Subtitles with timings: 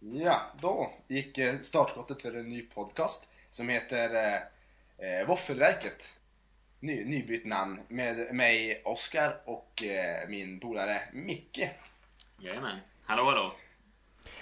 [0.00, 6.02] Ja, då gick eh, startskottet för en ny podcast som heter eh, eh, Våffelverket.
[6.80, 11.70] Ny, nybytt namn med mig Oskar och eh, min polare Micke.
[12.38, 12.78] Jajamän.
[13.04, 13.52] Hallå hallå.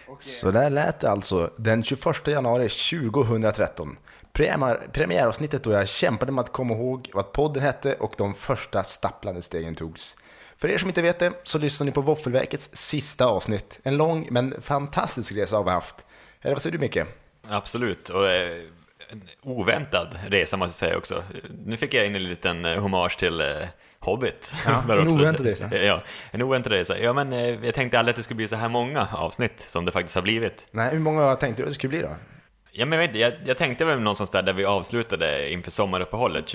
[0.06, 3.98] Och, eh, Så där lät det alltså den 21 januari 2013.
[4.32, 8.82] Premiär, premiäravsnittet då jag kämpade med att komma ihåg vad podden hette och de första
[8.84, 10.16] stapplande stegen togs.
[10.58, 13.78] För er som inte vet det så lyssnar ni på Våffelverkets sista avsnitt.
[13.82, 16.04] En lång men fantastisk resa har vi haft.
[16.42, 16.98] Eller vad säger du Micke?
[17.48, 18.08] Absolut.
[18.08, 18.62] Och eh,
[19.08, 21.22] en oväntad resa måste jag säga också.
[21.64, 23.46] Nu fick jag in en liten eh, hommage till eh,
[23.98, 24.54] Hobbit.
[24.66, 25.76] Ja, en oväntad resa.
[25.76, 26.98] Ja, en oväntad resa.
[26.98, 29.84] Ja, men eh, jag tänkte aldrig att det skulle bli så här många avsnitt som
[29.84, 30.66] det faktiskt har blivit.
[30.70, 32.16] Nej, hur många tänkte du att det skulle bli då?
[32.72, 35.70] Ja, men jag, vet, inte, jag, jag tänkte väl någonstans där, där vi avslutade inför
[35.70, 36.46] sommaruppehållet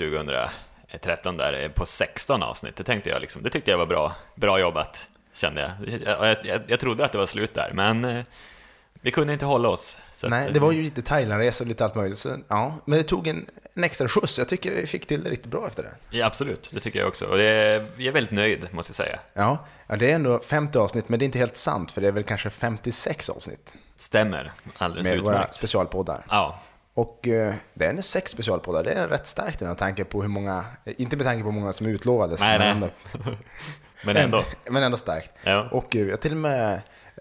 [0.92, 2.76] 2013 där eh, på 16 avsnitt.
[2.76, 6.00] Det tänkte jag liksom, det tyckte jag var bra, bra jobbat, kände jag.
[6.04, 8.24] Jag, jag, jag, trodde att det var slut där, men eh,
[8.92, 9.98] vi kunde inte hålla oss.
[10.24, 12.18] Nej, att, det var ju lite Thailandresa och lite allt möjligt.
[12.18, 14.38] Så, ja, men det tog en, en extra skjuts.
[14.38, 16.18] Jag tycker vi fick till det riktigt bra efter det.
[16.18, 17.26] Ja, absolut, det tycker jag också.
[17.26, 19.18] Och är, jag är väldigt nöjd, måste jag säga.
[19.34, 22.08] Ja, ja, det är ändå 50 avsnitt, men det är inte helt sant, för det
[22.08, 25.54] är väl kanske 56 avsnitt Stämmer, alldeles med våra utmärkt.
[25.54, 26.24] specialpoddar.
[26.28, 26.60] Ja,
[26.94, 30.28] Och eh, det är ändå sex specialpoddar, det är rätt starkt med tanke på hur
[30.28, 32.90] många, inte med tanke på hur många som utlovades, Nej, men, nej.
[33.12, 33.36] Ändå,
[34.04, 34.44] men ändå.
[34.70, 35.30] men ändå starkt.
[35.42, 35.68] Ja.
[35.72, 36.80] Och eh, jag har till och med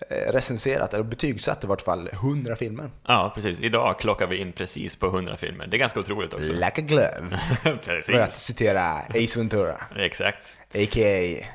[0.10, 2.92] eh, recenserat, eller betygsatt i vart fall, 100 filmer.
[3.08, 3.60] Ja, precis.
[3.60, 5.68] Idag klockar vi in precis på 100 filmer.
[5.68, 6.54] Det är ganska otroligt också.
[6.54, 7.40] Like a glove.
[7.64, 8.36] För att precis.
[8.36, 10.54] citera Ace Ventura, Exakt.
[10.74, 11.46] a.k.a.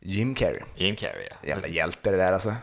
[0.00, 0.60] Jim Carrey.
[0.76, 1.48] Jim Carrey, ja.
[1.48, 2.54] Jävla hjälte det där alltså.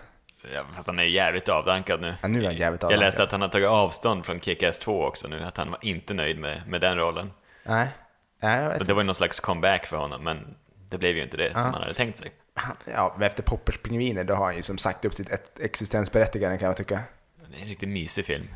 [0.53, 0.63] Ja.
[0.75, 2.15] Fast han är ju jävligt avdankad nu.
[2.21, 2.99] Ja, nu är han jävligt Jag avdankad.
[2.99, 6.13] läste att han har tagit avstånd från Kick-Ass 2 också nu, att han var inte
[6.13, 7.31] nöjd med, med den rollen.
[7.63, 7.87] Nej,
[8.41, 10.55] nej jag det var ju någon slags comeback för honom, men
[10.89, 12.31] det blev ju inte det som han hade tänkt sig.
[12.93, 16.77] Ja, efter Poppers pingviner, då har han ju som sagt upp sitt existensberättigande kan jag
[16.77, 16.99] tycka.
[17.49, 18.47] Det är en riktigt mysig film.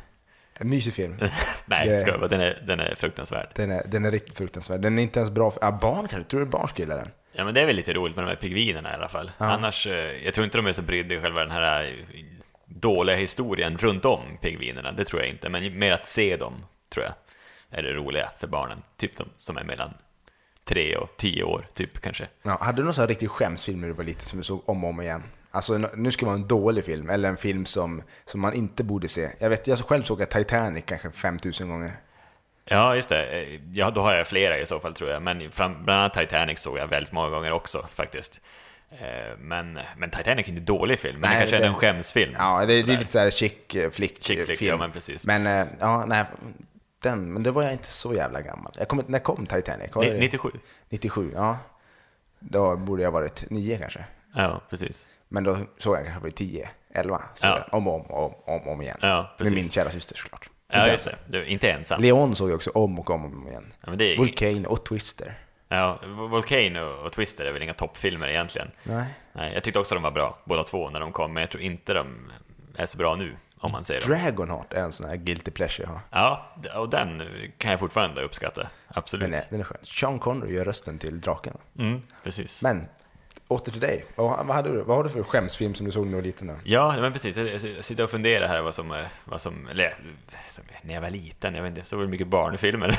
[0.54, 1.16] En mysig film.
[1.66, 3.48] Nej, Det- ska jag den, är, den är fruktansvärd.
[3.54, 4.80] Den är, den är riktigt fruktansvärd.
[4.80, 5.60] Den är inte ens bra för...
[5.62, 6.30] Ja, barn kanske?
[6.30, 7.10] Tror du barn skulle gilla den?
[7.38, 9.30] Ja, men det är väl lite roligt med de här pingvinerna i alla fall.
[9.38, 11.90] Annars, eh, jag tror inte de är så brydda i själva den här eh,
[12.66, 14.92] dåliga historien runt om pingvinerna.
[14.92, 17.14] Det tror jag inte, men mer att se dem, tror jag,
[17.78, 18.82] är det roliga för barnen.
[18.96, 19.94] Typ de som är mellan
[20.64, 22.28] tre och tio år, typ kanske.
[22.42, 24.68] Ja, hade du någon sån här riktig skämsfilm när du var liten som du såg
[24.68, 25.22] om och om igen?
[25.50, 28.84] Alltså nu ska det vara en dålig film, eller en film som, som man inte
[28.84, 29.30] borde se.
[29.38, 31.92] Jag vet, jag själv såg jag Titanic kanske 5000 gånger.
[32.70, 33.46] Ja, just det.
[33.72, 35.22] Ja, då har jag flera i så fall tror jag.
[35.22, 38.40] Men fram, bland annat Titanic såg jag väldigt många gånger också faktiskt.
[38.90, 41.68] Eh, Men, men Titanic är inte en dålig film, men Nej, det kanske det- är
[41.68, 42.34] en skämsfilm.
[42.38, 44.68] Ja, det, är lite såhär chick eh, flick Chick eh, flick, film.
[44.70, 45.26] ja, men precis.
[45.26, 46.24] Men, ja, nej,
[47.02, 48.72] den, men det var jag inte så jävla gammal.
[48.78, 49.90] Jag inte- när kom Titanic?
[49.94, 50.14] Det?
[50.20, 50.50] 97.
[50.88, 51.58] 97, ja.
[52.40, 54.04] Då borde jag varit nio kanske.
[54.34, 55.08] Ja, precis.
[55.28, 57.22] Men då såg jag kanske vid 10, 11.
[57.34, 57.66] Så Ja.
[57.70, 58.96] om och om, om, om, om igen.
[59.00, 59.54] Ja, Med precis.
[59.54, 60.50] min kära syster såklart.
[60.72, 61.16] Ja, Inte just det.
[61.26, 62.02] Du inte ensam.
[62.02, 63.72] Leon såg jag också om och om, och om igen.
[63.86, 65.34] Ja, är, Volcano och Twister.
[65.68, 65.98] ja,
[66.30, 68.70] Volcano och Twister är väl inga toppfilmer egentligen.
[68.82, 69.04] Nej.
[69.32, 71.62] Nej, jag tyckte också de var bra, båda två, när de kom, men jag tror
[71.62, 72.32] inte de
[72.76, 74.10] är så bra nu, om man säger dem.
[74.10, 76.00] Dragonheart är en sån här guilty pleasure jag har.
[76.10, 76.46] Ja,
[76.80, 77.22] och den
[77.58, 78.68] kan jag fortfarande uppskatta.
[78.88, 79.30] Absolut.
[79.30, 79.78] Den är, den är skön.
[79.82, 81.56] Sean Connery gör rösten till draken.
[81.78, 82.62] Mm, precis.
[82.62, 82.88] Men,
[83.48, 84.04] åter till dig.
[84.14, 86.22] Vad, vad, hade du, vad har du för skämsfilm som du såg när du var
[86.22, 86.46] liten?
[86.46, 86.54] Då?
[86.64, 87.36] Ja, men precis.
[87.36, 89.68] Jag jag sitter och funderar här vad som, eh, vad som,
[90.48, 92.98] som när jag var liten, jag vet inte, jag såg väl mycket barnfilmer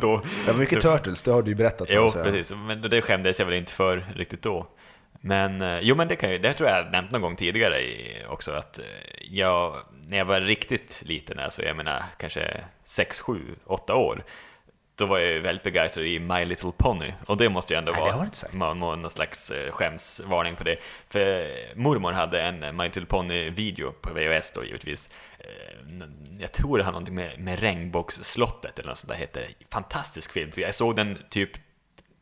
[0.00, 0.22] då.
[0.46, 2.22] Det var mycket Turtles, det har du ju berättat för Jo, ja.
[2.22, 2.50] precis.
[2.50, 4.66] Men det skämdes jag väl inte för riktigt då.
[5.20, 7.76] Men, eh, jo men det kan ju, det tror jag jag nämnt någon gång tidigare
[8.28, 8.84] också att eh,
[9.30, 14.24] jag, när jag var riktigt liten, alltså jag menar kanske 6, 7, 8 år,
[15.00, 18.00] då var jag väldigt begeistrad i My Little Pony, och det måste ju ändå Nej,
[18.00, 18.12] vara
[18.52, 20.76] må- må- någon slags eh, skämsvarning på det.
[21.08, 21.46] För
[21.76, 25.10] mormor hade en eh, My Little Pony-video på VHS då givetvis.
[25.38, 26.06] Eh,
[26.40, 29.46] Jag tror det har någonting med, med Regnbågsslottet eller något sånt där heter.
[29.70, 31.50] Fantastisk film, jag såg den typ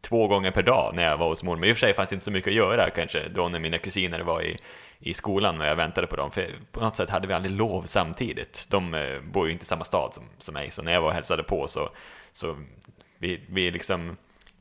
[0.01, 1.67] två gånger per dag när jag var hos mormor.
[1.67, 3.79] I och för sig fanns det inte så mycket att göra kanske då när mina
[3.79, 4.57] kusiner var i,
[4.99, 6.31] i skolan och jag väntade på dem.
[6.31, 8.67] För på något sätt hade vi aldrig lov samtidigt.
[8.69, 11.09] De eh, bor ju inte i samma stad som, som mig, så när jag var
[11.09, 11.91] och hälsade på så,
[12.33, 12.57] så
[13.19, 14.17] vi, vi liksom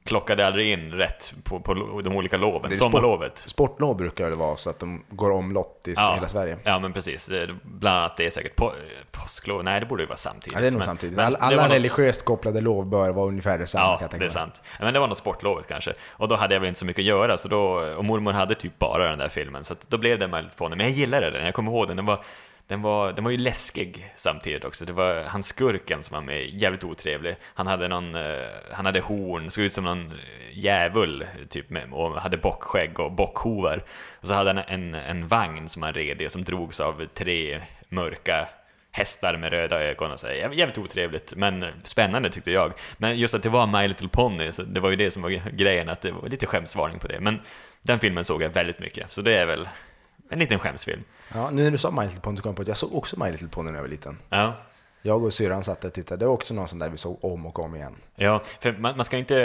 [0.06, 1.74] klockade aldrig in rätt på, på
[2.04, 2.70] de olika loven.
[2.70, 3.38] Det är sport- Sommarlovet.
[3.46, 6.58] Sportlov brukar det vara så att de går omlott i hela Sverige.
[6.64, 7.30] Ja, men precis.
[7.64, 8.74] Bland annat det är säkert på,
[9.12, 9.64] påsklov.
[9.64, 10.54] Nej, det borde ju vara samtidigt.
[10.54, 11.20] Ja, det är nog Men- samtidigt.
[11.20, 14.62] alla något- religiöst kopplade lov bör vara ungefär detsamma kan Ja, jag det är sant.
[14.80, 15.94] Men det var nog sportlovet kanske.
[16.10, 17.62] Och då hade jag väl inte så mycket att göra, så då,
[17.98, 20.78] och mormor hade typ bara den där filmen, så då blev det möjligt på den.
[20.78, 21.98] Men jag gillade den, jag kommer ihåg den.
[21.98, 22.20] Den var,
[22.68, 24.86] den var, den var ju läskig samtidigt också.
[24.86, 27.36] Det var han skurken som var med, jävligt otrevlig.
[27.44, 28.38] Han hade någon, eh,
[28.72, 30.18] han hade horn, såg ut som någon eh,
[30.52, 33.84] djävul, typ, med, och hade bockskägg och bockhovar.
[34.22, 37.62] Och så hade han en, en vagn som han red i, som drogs av tre
[37.90, 38.48] mörka
[38.92, 40.28] hästar med röda ögon och så.
[40.28, 42.74] Jävligt otrevligt, men spännande tyckte jag.
[42.98, 45.30] Men just att det var My Little Pony, så det var ju det som var
[45.52, 47.20] grejen, att det var lite skämsvarning på det.
[47.20, 47.42] Men
[47.82, 49.68] den filmen såg jag väldigt mycket, så det är väl
[50.30, 51.04] en liten skämsfilm.
[51.34, 53.20] Ja, nu när du sa My Little Pony kom jag på att jag såg också
[53.20, 54.20] My Little Pony när jag var liten.
[54.30, 54.54] Ja.
[55.02, 56.20] Jag och syrran satt och tittade.
[56.20, 57.96] Det var också någon sån där vi såg om och om igen.
[58.16, 59.36] Ja, för man, man ska inte...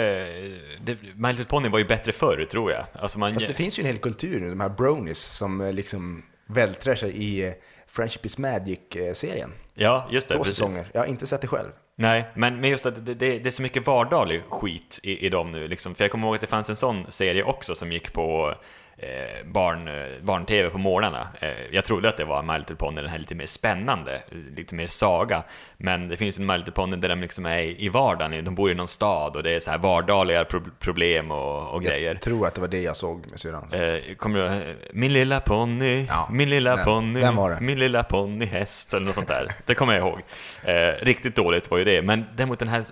[0.81, 2.85] Det, My Little Pony var ju bättre förr, tror jag.
[2.93, 5.73] Alltså man, Fast det finns ju en hel kultur nu, de här bronies som eh,
[5.73, 7.53] liksom vältrar sig i eh,
[7.87, 9.51] Friendship is Magic-serien.
[9.73, 10.33] ja, just det.
[10.33, 10.57] Två precis.
[10.57, 10.87] säsonger.
[10.93, 11.69] Jag har inte sett det själv.
[11.95, 15.29] Nej, men, men just att det, det, det är så mycket vardaglig skit i, i
[15.29, 15.67] dem nu.
[15.67, 15.95] Liksom.
[15.95, 18.55] För jag kommer ihåg att det fanns en sån serie också som gick på
[18.97, 21.27] eh, barn, eh, barn-tv på morgnarna.
[21.39, 24.21] Eh, jag trodde att det var My Little Pony, den här lite mer spännande,
[24.55, 25.43] lite mer saga.
[25.77, 28.71] Men det finns en My Little Pony där de liksom är i vardagen, de bor
[28.71, 32.07] i någon stad och det är så här vardagliga pro problem och, och grejer.
[32.13, 33.69] Jag tror att det var det jag såg med syrran.
[33.73, 34.75] Eh, kommer du?
[34.93, 39.27] Min lilla ponny, Ja, min lilla den- ponny, den min lilla ponnyhäst eller något sånt
[39.27, 39.51] där.
[39.65, 40.19] Det kommer jag ihåg.
[40.63, 42.83] Eh, riktigt dåligt var ju det, men däremot den här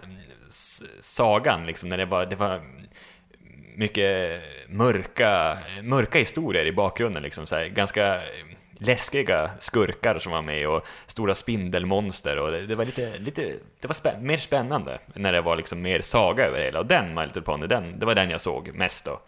[1.00, 2.62] sagan, liksom, när det var, det var
[3.76, 8.22] mycket mörka, mörka historier i bakgrunden, liksom, så här, ganska
[8.74, 13.42] läskiga skurkar som var med och stora spindelmonster och det, det var lite, lite
[13.80, 16.86] det var spä, mer spännande när det var liksom mer saga över det hela och
[16.86, 19.22] den My Little Pony, den, det var den jag såg mest då.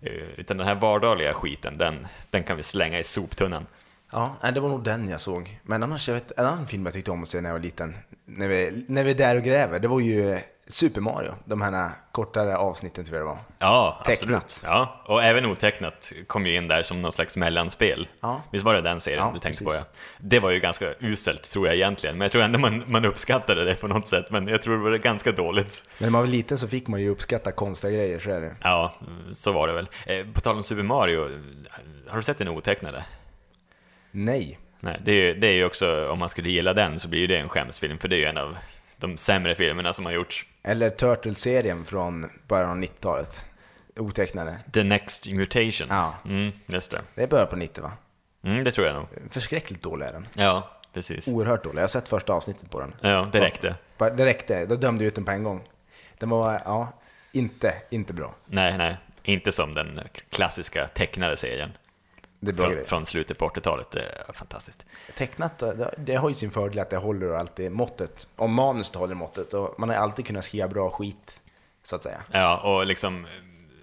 [0.00, 3.66] Eh, utan den här vardagliga skiten, den, den kan vi slänga i soptunnan.
[4.12, 5.60] Ja, det var nog den jag såg.
[5.62, 7.62] Men annars, jag vet, en annan film jag tyckte om att se när jag var
[7.62, 10.38] liten, när vi, när vi är där och gräver, det var ju
[10.70, 11.34] Super Mario.
[11.44, 13.38] De här kortare avsnitten tror jag det var.
[13.58, 14.42] Ja, Tecknat.
[14.42, 14.60] absolut.
[14.72, 18.08] Ja, och även otecknat kom ju in där som någon slags mellanspel.
[18.20, 18.42] Ja.
[18.52, 19.80] Visst var det den serien Ja, du tänkte precis.
[19.82, 19.86] på?
[19.90, 19.98] Ja.
[20.18, 23.64] Det var ju ganska uselt tror jag egentligen, men jag tror ändå man, man uppskattade
[23.64, 25.84] det på något sätt, men jag tror det var ganska dåligt.
[25.98, 28.56] Men när man var liten så fick man ju uppskatta konstiga grejer, så är det.
[28.62, 28.94] Ja,
[29.34, 29.88] så var det väl.
[30.06, 31.28] Eh, På tal om Super Mario,
[32.08, 33.04] har du sett den otecknade?
[34.10, 34.58] Nej.
[34.80, 37.20] Nej, det är, ju, det är ju också, om man skulle gilla den så blir
[37.20, 38.56] ju det en skämsfilm, för det är ju en av
[38.98, 40.46] de sämre filmerna som har gjorts.
[40.62, 43.44] Eller Turtles-serien från början av 90-talet.
[43.96, 44.58] Otecknade.
[44.72, 45.86] The Next Mutation.
[45.90, 46.14] Ja.
[46.24, 47.00] Mm, just det.
[47.14, 47.92] Det är början på 90 va?
[48.42, 49.06] Mm, det tror jag nog.
[49.30, 50.28] Förskräckligt dålig är den.
[50.34, 51.28] Ja, precis.
[51.28, 51.76] Oerhört dålig.
[51.78, 52.94] Jag har sett första avsnittet på den.
[53.00, 53.74] Ja, det räckte.
[53.98, 54.66] Bara- Det räckte.
[54.66, 55.68] Då dömde jag ut den på en gång.
[56.18, 56.92] Den var, ja,
[57.32, 58.34] inte, inte bra.
[58.46, 58.96] Nej, nej.
[59.22, 61.72] Inte som den klassiska tecknade serien
[62.40, 63.90] Det är bra från, från slutet på 80-talet.
[63.90, 64.86] Det är fantastiskt.
[65.16, 68.26] Tecknat, det, det har ju sin fördel att det håller alltid måttet.
[68.36, 69.54] Om manuset håller måttet.
[69.54, 71.40] Och man har alltid kunnat skriva bra skit,
[71.82, 72.22] så att säga.
[72.32, 73.26] Ja, och liksom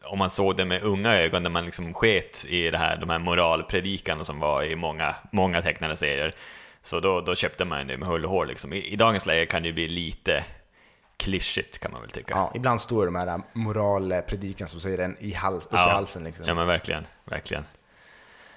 [0.05, 3.09] om man såg det med unga ögon, där man liksom sket i det här, de
[3.09, 6.35] här moralpredikan som var i många, många tecknade serier,
[6.81, 8.45] så då, då köpte man det med hull och hår.
[8.45, 8.73] Liksom.
[8.73, 10.43] I, I dagens läge kan det ju bli lite
[11.17, 12.33] klyschigt, kan man väl tycka.
[12.33, 16.23] Ja, ibland står de här moralpredikan som säger en i hals, upp i halsen.
[16.23, 16.45] Liksom.
[16.45, 17.63] ja, men verkligen, verkligen.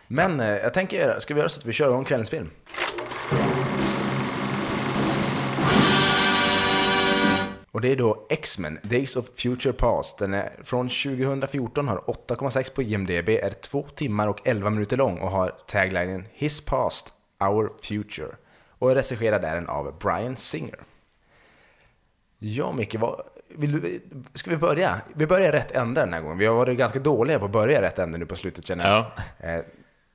[0.08, 2.50] Men eh, jag tänker, ska vi göra så att vi kör igång kvällens film?
[7.70, 10.18] Och det är då X-Men, Days of Future Past.
[10.18, 15.18] Den är från 2014, har 8,6 på IMDB, är 2 timmar och 11 minuter lång
[15.18, 18.36] och har taglinen His Past, Our Future.
[18.68, 20.78] Och regisserad är den av Brian Singer.
[22.38, 23.22] Ja, Micke, vad,
[23.56, 24.00] du,
[24.34, 25.00] ska vi börja?
[25.14, 26.38] Vi börjar rätt ända den här gången.
[26.38, 29.04] Vi har varit ganska dåliga på att börja rätt ända nu på slutet känner jag.
[29.42, 29.62] Ja.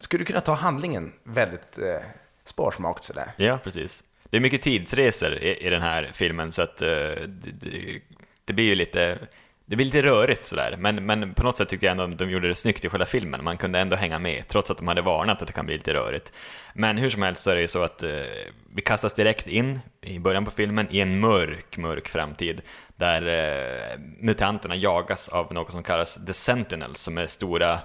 [0.04, 2.06] Skulle du kunna ta handlingen väldigt eh,
[2.46, 3.32] sparsmakt sådär?
[3.38, 4.04] Ja, precis.
[4.30, 8.01] Det är mycket tidsresor i, i den här filmen, så att eh, det, det,
[8.46, 9.18] det blir ju lite...
[9.66, 12.30] Det blir lite rörigt sådär, men, men på något sätt tyckte jag ändå att de
[12.30, 13.44] gjorde det snyggt i själva filmen.
[13.44, 15.94] Man kunde ändå hänga med, trots att de hade varnat att det kan bli lite
[15.94, 16.34] rörigt.
[16.74, 18.10] Men hur som helst så är det ju så att eh,
[18.75, 22.62] vi kastas direkt in i början på filmen i en mörk, mörk framtid
[22.96, 27.80] där eh, mutanterna jagas av något som kallas The Sentinels, som är stora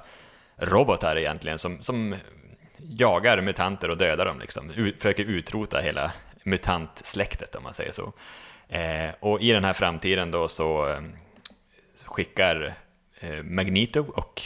[0.59, 2.15] robotar egentligen, som, som
[2.79, 4.71] jagar mutanter och dödar dem liksom.
[4.71, 6.13] Ut, försöker utrota hela
[6.43, 8.13] mutantsläktet om man säger så.
[8.69, 11.01] Eh, och i den här framtiden då så eh,
[12.05, 12.75] skickar
[13.21, 14.43] eh, Magneto och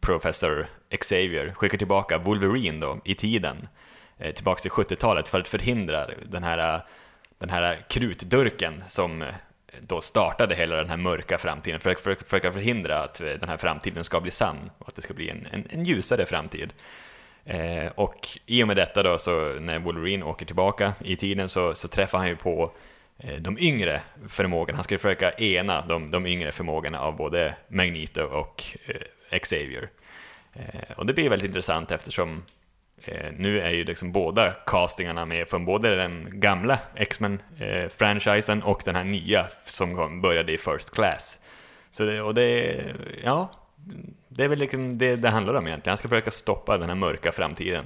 [0.00, 0.68] Professor
[1.00, 3.68] Xavier skickar tillbaka Wolverine då i tiden
[4.18, 6.84] eh, tillbaks till 70-talet för att förhindra den här,
[7.38, 9.34] den här krutdurken som eh,
[9.80, 13.56] då startade hela den här mörka framtiden, för att för, försöka förhindra att den här
[13.56, 16.72] framtiden ska bli sann och att det ska bli en, en, en ljusare framtid.
[17.44, 21.74] Eh, och i och med detta då, så när Wolverine åker tillbaka i tiden så,
[21.74, 22.72] så träffar han ju på
[23.18, 24.76] eh, de yngre förmågorna.
[24.76, 29.88] Han ska ju försöka ena de, de yngre förmågorna av både Magneto och eh, Xavier.
[30.52, 32.42] Eh, och det blir väldigt intressant eftersom
[33.04, 38.96] eh, nu är ju liksom båda castingarna med från både den gamla X-Men-franchisen och den
[38.96, 41.38] här nya som kom, började i First Class.
[41.90, 42.80] Så det, och det,
[43.24, 43.50] ja,
[44.28, 45.90] det är väl liksom det det handlar om egentligen.
[45.90, 47.84] Han ska försöka stoppa den här mörka framtiden.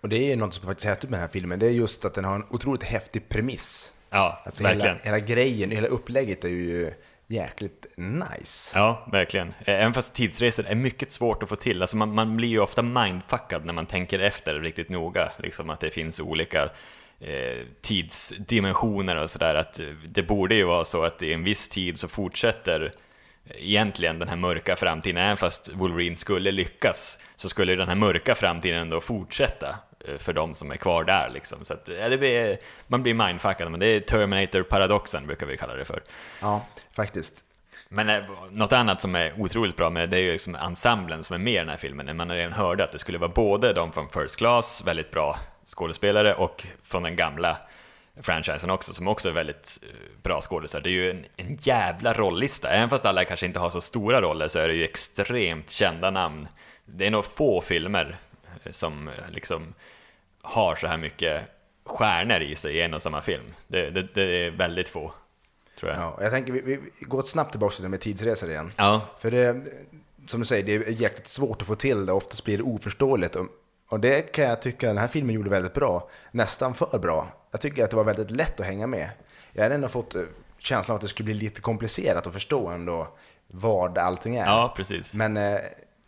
[0.00, 2.04] Och det är något som faktiskt är häftigt med den här filmen, det är just
[2.04, 3.92] att den har en otroligt häftig premiss.
[4.10, 4.96] Ja, Alltså verkligen.
[4.96, 6.92] hela, hela grejen, hela upplägget är ju
[7.26, 8.78] jäkligt nice.
[8.78, 9.48] Ja, verkligen.
[9.48, 11.82] Eh, Även fast tidsresor är mycket svårt att få till.
[11.82, 15.32] Alltså man, man blir ju ofta mindfuckad när man tänker efter riktigt noga.
[15.38, 16.62] Liksom att det finns olika
[17.20, 19.54] eh, tidsdimensioner och sådär.
[19.54, 22.92] Att eh, det borde ju vara så att i en viss tid så fortsätter
[23.54, 28.34] egentligen den här mörka framtiden, även fast Wolverine skulle lyckas, så skulle den här mörka
[28.34, 29.76] framtiden ändå fortsätta
[30.08, 31.64] eh, för de som är kvar där liksom.
[31.64, 35.84] Så att, ja, blir, man blir mindfuckad, men det är Terminator-paradoxen brukar vi kalla det
[35.84, 36.02] för.
[36.40, 37.44] Ja, faktiskt.
[37.88, 41.24] Men eh, något annat som är otroligt bra med det, det är ju liksom ensemblen
[41.24, 42.16] som är med i den här filmen.
[42.16, 45.38] Man har redan hörde att det skulle vara både de från First Class, väldigt bra
[45.66, 47.56] skådespelare, och från den gamla
[48.22, 50.84] franchisen också, som också är väldigt eh, bra skådespelare.
[50.84, 52.68] Det är ju en, en jävla rollista.
[52.68, 56.10] Även fast alla kanske inte har så stora roller så är det ju extremt kända
[56.10, 56.48] namn.
[56.84, 58.18] Det är nog få filmer
[58.64, 59.74] eh, som eh, liksom
[60.42, 61.42] har så här mycket
[61.84, 63.54] stjärnor i sig i en och samma film.
[63.66, 65.12] Det, det, det är väldigt få,
[65.78, 66.00] tror jag.
[66.00, 68.72] Ja, jag tänker vi, vi går snabbt tillbaka till det med tidsresor igen.
[68.76, 69.64] Ja, För det,
[70.28, 73.36] som du säger, det är jäkligt svårt att få till det, oftast blir det oförståeligt.
[73.36, 73.46] Och,
[73.88, 77.28] och det kan jag tycka den här filmen gjorde väldigt bra, nästan för bra.
[77.50, 79.10] Jag tycker att det var väldigt lätt att hänga med.
[79.52, 80.22] Jag hade ändå fått eh,
[80.58, 83.08] känslan av att det skulle bli lite komplicerat att förstå ändå
[83.52, 84.44] vad allting är.
[84.46, 85.14] ja precis.
[85.14, 85.58] Men, eh,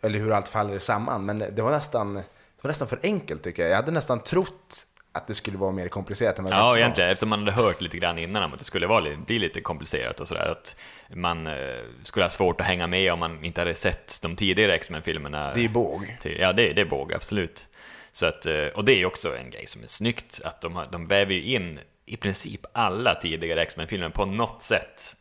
[0.00, 1.26] eller hur allt faller samman.
[1.26, 2.22] Men det var nästan, det
[2.62, 3.70] var nästan för enkelt tycker jag.
[3.70, 4.86] Jag hade nästan trott
[5.18, 6.76] att det skulle vara mer komplicerat än vad det Ja, var.
[6.76, 9.38] egentligen, eftersom man hade hört lite grann innan om att det skulle vara, li- bli
[9.38, 10.48] lite komplicerat och sådär.
[10.52, 10.76] Att
[11.14, 11.54] man eh,
[12.02, 15.52] skulle ha svårt att hänga med om man inte hade sett de tidigare X-Men-filmerna.
[15.54, 16.16] Det är båg.
[16.38, 17.66] Ja, det, det är båg, absolut.
[18.12, 21.06] Så att, eh, och det är också en grej som är snyggt, att de, de
[21.06, 25.14] väver ju in i princip alla tidigare X-Men-filmer på något sätt.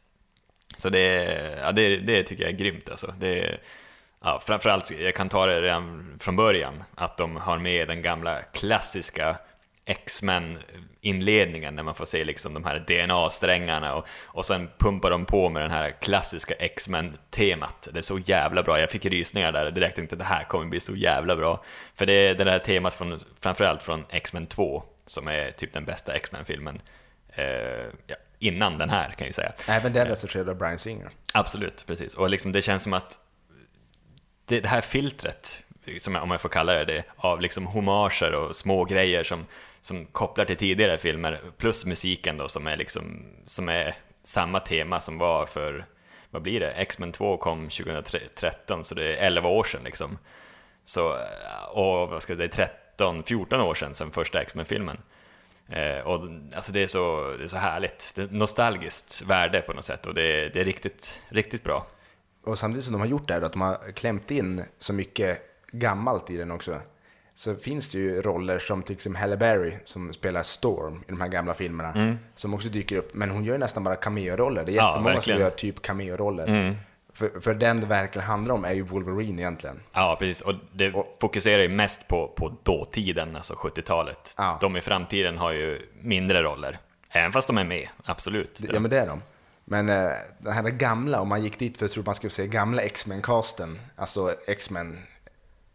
[0.78, 1.24] Så det,
[1.62, 3.14] ja, det, det tycker jag är grymt alltså.
[3.20, 3.58] Det,
[4.24, 8.42] ja, framförallt, jag kan ta det redan från början, att de har med den gamla
[8.42, 9.36] klassiska
[9.90, 15.50] X-Men-inledningen när man får se liksom de här DNA-strängarna och, och sen pumpar de på
[15.50, 17.88] med den här klassiska X-Men-temat.
[17.94, 20.80] Det är så jävla bra, jag fick rysningar där direkt, tänkte det här kommer bli
[20.80, 21.64] så jävla bra.
[21.96, 25.86] För det är det här temat från, framförallt från X-Men 2, som är typ den
[25.86, 26.82] bästa X-Men-filmen.
[27.30, 27.46] Eh,
[28.08, 29.52] ja, innan den här kan jag ju säga.
[29.68, 31.10] Även den recenserad av Brian Singer.
[31.34, 32.16] Absolut, precis.
[32.16, 33.20] Och liksom det känns som att
[34.46, 35.64] det, det här filtret,
[36.00, 39.46] som jag, om jag får kalla det det, av liksom homager och små grejer som,
[39.88, 45.00] som kopplar till tidigare filmer, plus musiken då som är liksom, som är samma tema
[45.00, 45.86] som var för,
[46.30, 50.18] vad blir det, X-Men 2 kom 2013, så det är 11 år sedan liksom.
[50.86, 51.18] Så,
[51.72, 54.98] och vad ska jag säga, 13, 14 år sedan, sedan första X-Men-filmen.
[55.70, 59.74] Eh, och alltså det är, så, det är så härligt, det är nostalgiskt värde på
[59.74, 61.88] något sätt och det är, det är riktigt, riktigt bra.
[62.44, 64.94] Och samtidigt som de har gjort det här, då, att de har klämt in så
[64.94, 65.42] mycket
[65.72, 66.82] gammalt i den också,
[67.38, 71.22] så finns det ju roller som till exempel Halle Berry som spelar Storm i de
[71.22, 73.14] här gamla filmerna, som också dyker upp.
[73.14, 74.64] Men hon gör ju nästan bara cameo-roller.
[74.66, 74.86] Det är Mm.
[74.86, 76.48] Ja, jättemånga som gör typ cameo-roller.
[76.48, 76.76] Mm.
[77.14, 79.80] För, för den det verkligen handlar om är ju Wolverine egentligen.
[79.94, 80.42] Ja, precis.
[80.42, 84.34] Och det Och- fokuserar ju mest på, på dåtiden, alltså 70-talet.
[84.38, 84.58] Ja.
[84.62, 86.80] De i framtiden har ju mindre roller.
[87.10, 88.60] Även fast de är med, absolut.
[88.74, 89.22] Ja men det är de.
[89.66, 92.48] Men eh, den här gamla, om man gick dit för att tro man skulle se
[92.48, 94.98] gamla X-Men-casten, alltså X-Men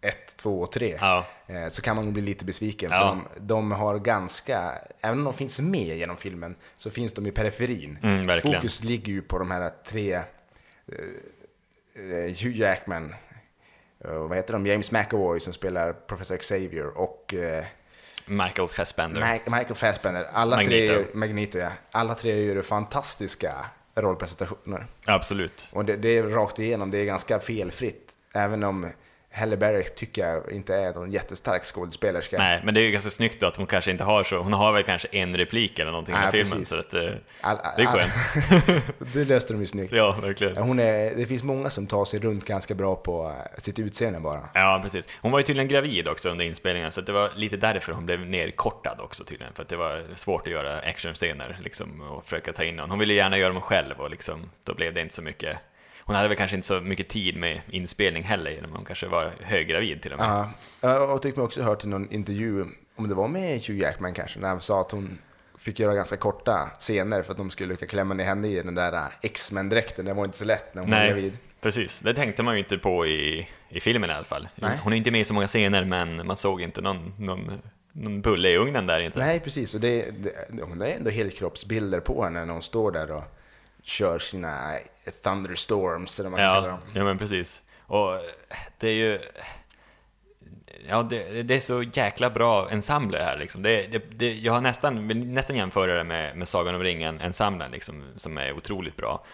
[0.03, 1.27] 1, 2 och 3, Ja.
[1.47, 2.91] eh, så kan man bli lite besviken.
[2.91, 2.99] Ja.
[3.33, 7.27] För de, de har ganska, även om de finns med genom filmen, så finns de
[7.27, 7.99] i periferin.
[8.03, 8.41] Mm.
[8.41, 10.23] Fokus ligger ju på de här tre, eh,
[11.95, 13.15] eh, Hugh Jackman,
[14.05, 17.65] eh, vad heter de, James McAvoy som spelar Professor Xavier och eh,
[18.27, 19.21] Michael Fassbender.
[19.23, 20.27] Ma- Michael Fassbender.
[20.33, 20.93] Alla tre, Magneto.
[20.93, 21.69] gör, Magneto ja.
[21.91, 23.55] Alla tre gör fantastiska
[23.95, 24.87] rollpresentationer.
[25.05, 25.69] absolut.
[25.73, 28.13] Och det, det är rakt igenom, det är ganska felfritt.
[28.35, 28.91] Även om
[29.35, 32.39] Halle Berry tycker jag inte är någon jättestark skådespelerska.
[32.39, 34.53] Nej, men det är ju ganska snyggt då att hon kanske inte har så, hon
[34.53, 36.69] har väl kanske en replik eller någonting i filmen, precis.
[36.69, 37.01] så att eh,
[37.77, 38.13] det är skönt.
[39.15, 39.93] det löste de ju snyggt.
[39.93, 40.57] Ja, verkligen.
[40.57, 44.21] Hon är, det finns många som tar sig runt ganska bra på eh, sitt utseende
[44.21, 44.49] bara.
[44.55, 45.09] Ja, precis.
[45.21, 48.21] Hon var ju tydligen gravid också under inspelningen, så det var lite därför hon blev
[48.21, 52.65] nerkortad också tydligen, för att det var svårt att göra actionscener liksom, och försöka ta
[52.65, 52.91] in någon.
[52.91, 55.59] Hon ville gärna göra dem själv och liksom, då blev det inte så mycket
[56.05, 59.31] hon hade väl kanske inte så mycket tid med inspelning heller, men hon kanske var
[59.41, 60.29] höggravid till och med.
[60.29, 62.65] Ja, jag tycker mig också hört i någon intervju,
[62.97, 65.19] om det var med Hugh Jackman kanske, när han sa att hon
[65.59, 68.75] fick göra ganska korta scener för att de skulle lyckas klämma ner henne i den
[68.75, 70.05] där X-Men-dräkten.
[70.05, 71.39] Det var inte så lätt när hon var Nej, gravid.
[71.61, 72.01] precis.
[72.01, 74.49] Det tänkte man ju inte på i, i filmen i alla fall.
[74.55, 74.79] Nej.
[74.83, 77.51] Hon är inte med i så många scener, men man såg inte någon, någon,
[77.93, 79.19] någon bulle i ugnen där inte.
[79.19, 79.75] Nej, precis.
[79.75, 83.25] Och det, det, hon har ändå helkroppsbilder på henne när hon står där och
[83.83, 84.73] kör sina
[85.23, 86.81] thunderstorms, eller vad man kallar Ja, dem.
[86.95, 87.63] ja, men precis.
[87.87, 88.15] Och
[88.79, 89.19] det är ju...
[90.89, 93.63] ja, det, det är så jäkla bra ensemble här liksom.
[93.63, 97.71] Det, det, det, jag har nästan, vill nästan jämföra det med, med Sagan om ringen-ensemblen
[97.71, 99.25] liksom, som är otroligt bra.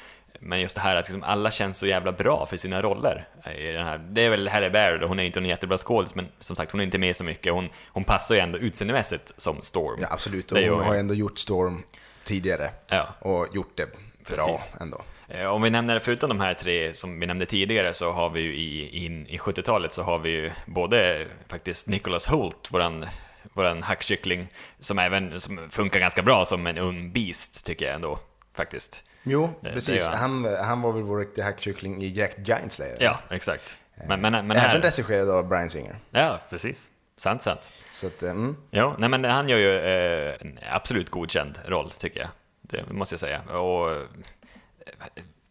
[0.40, 3.28] Men just det här att liksom alla känns så jävla bra för sina roller.
[3.58, 3.98] I den här.
[3.98, 6.80] Det är väl Halle Berry, hon är inte en jättebra skådis, men som sagt hon
[6.80, 7.52] är inte med så mycket.
[7.52, 9.98] Hon, hon passar ju ändå utseendemässigt som Storm.
[10.00, 10.52] Ja, absolut.
[10.52, 10.80] Och hon.
[10.84, 11.82] har ändå gjort Storm
[12.24, 12.70] tidigare.
[12.86, 13.06] Ja.
[13.20, 13.86] Och gjort det
[14.28, 14.72] bra Precis.
[14.80, 15.00] ändå.
[15.28, 18.40] Eh, Om vi nämner, förutom de här tre som vi nämnde tidigare, så har vi
[18.40, 23.06] ju i, in, i 70-talet så har vi ju både faktiskt Nicholas Holt, våran,
[23.52, 24.48] våran hackkyckling,
[24.80, 28.18] som även som funkar ganska bra som en ung beast, tycker jag ändå,
[28.54, 29.02] faktiskt.
[29.22, 30.02] Jo, Det- det precis.
[30.02, 30.44] gör han.
[30.44, 32.96] han, han var väl vår riktiga hackkyckling i Jack Giant Slayer.
[33.00, 33.78] Ja, exakt.
[34.08, 35.98] Men, men, men Även regisserad av Brian Singer.
[36.10, 36.90] ja, precis.
[37.16, 37.70] Sant, sant.
[37.92, 38.56] Så att, eh, mm.
[38.70, 42.28] Ja, nej men han gör ju eh, en absolut godkänd roll, tycker jag.
[42.70, 43.40] Det måste jag säga.
[43.42, 43.96] Och eh,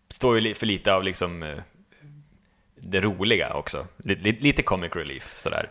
[0.10, 1.58] står ju för lite av liksom eh,
[2.76, 3.88] det roliga också.
[3.98, 5.70] Lite, lite comic relief sådär.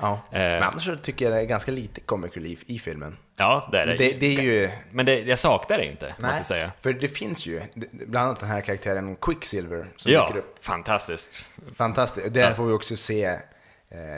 [0.00, 0.12] Ja.
[0.12, 0.38] Eh.
[0.38, 3.16] Men annars så tycker jag det är ganska lite comic relief i filmen.
[3.36, 3.96] Ja, det är det.
[3.96, 4.70] Det, det är ju...
[4.90, 6.72] Men det, jag saknar det inte, måste jag säga.
[6.80, 7.62] för det finns ju,
[7.92, 10.64] bland annat den här karaktären Quicksilver som Ja, dyker upp.
[10.64, 11.44] fantastiskt.
[11.76, 12.26] Fantastiskt.
[12.26, 12.54] Och där Ja.
[12.54, 13.38] får vi också se,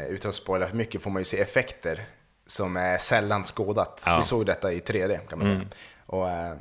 [0.09, 2.05] utan att spoila för mycket, får man ju se effekter
[2.47, 4.03] som är sällan skådat.
[4.05, 4.11] Ja.
[4.11, 4.21] Mm.
[4.21, 5.61] Vi såg detta i 3D kan man säga.
[6.07, 6.55] Och äh,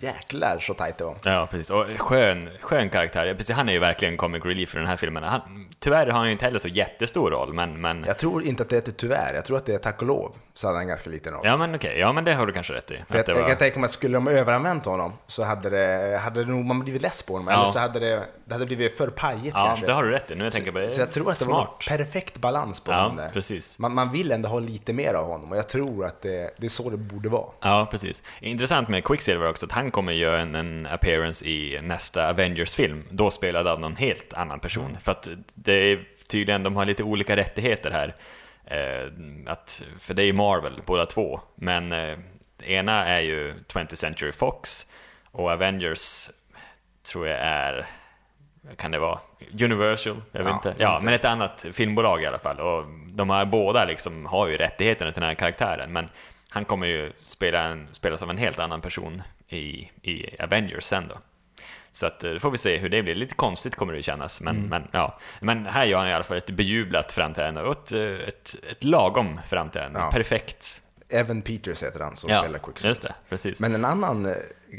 [0.00, 1.16] jäklar så tajt det var.
[1.24, 1.70] Ja, precis.
[1.70, 3.34] Och skön, skön karaktär.
[3.34, 5.22] Precis, han är ju verkligen comic relief i den här filmen.
[5.22, 7.80] Han, tyvärr har han ju inte heller så jättestor roll, men...
[7.80, 10.08] men Jag tror inte att det är tyvärr, jag tror att det är tack och
[10.08, 11.42] lov så hade han ganska liten roll.
[11.46, 11.98] ja, men okej.
[11.98, 13.04] Ja, men det har du kanske rätt i.
[13.08, 16.18] För Att jag, jag kan tänka mig att skulle de överanvänt honom så hade det,
[16.18, 17.48] hade det nog man blivit less på honom.
[17.48, 17.54] Ja.
[17.62, 19.86] Eller så hade det, det hade blivit för pajigt ja, kanske.
[19.86, 20.34] det har du rätt i.
[20.34, 20.90] Nu jag tänker på det.
[20.90, 21.68] Så jag tror att det Smart.
[21.88, 23.28] var perfekt balans på Ja, honom där.
[23.28, 23.78] precis.
[23.78, 26.66] Man, man vill ändå ha lite mer av honom och jag tror att det, det
[26.66, 27.46] är så det borde vara.
[27.60, 28.22] Ja, precis.
[28.40, 33.30] Intressant med Quicksilver också, att han kommer göra en, en appearance i nästa Avengers-film, då
[33.30, 34.84] spelad av någon helt annan person.
[34.84, 35.00] Mm.
[35.00, 38.14] För att det är tydligen, de har lite olika rättigheter här.
[38.66, 39.06] Eh,
[39.46, 41.40] att, för det är ju Marvel, båda två.
[41.54, 42.18] Men eh,
[42.64, 44.86] ena är ju 20th Century Fox,
[45.30, 46.30] och Avengers
[47.02, 47.86] tror jag är,
[48.76, 49.18] kan det vara?
[49.62, 50.22] Universal?
[50.32, 50.74] Jag vet Ja, inte.
[50.78, 51.04] Ja, inte.
[51.04, 52.60] men ett annat filmbolag i alla fall.
[52.60, 56.08] Och de här båda liksom har ju rättigheterna till den här karaktären, men
[56.48, 61.08] han kommer ju spela en, spelas av en helt annan person i, i Avengers sen
[61.08, 61.16] då.
[61.94, 63.14] Så att, eh, då får vi se hur det blir.
[63.14, 64.68] Lite konstigt kommer det ju kännas, men, Mm.
[64.68, 65.18] men, ja.
[65.40, 68.84] men här gör han i alla fall ett bejublat framträdande och ett, eh, ett, ett
[68.84, 69.98] lagom framträdande.
[70.00, 70.10] Ja.
[70.10, 70.80] Perfekt.
[71.08, 72.88] Evan Peters heter han som Ja, spelar Quicksilver.
[72.90, 73.14] just det.
[73.28, 73.60] Precis.
[73.60, 74.32] Men en annan eh,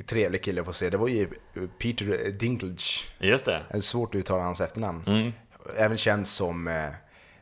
[0.08, 1.22] trevlig kille att få se, det var ju
[1.56, 3.10] eh, Peter Dinklage.
[3.20, 3.62] Just det.
[3.72, 5.04] Det är svårt att uttala hans efternamn.
[5.08, 5.32] Mm.
[5.78, 6.90] Även känd som eh,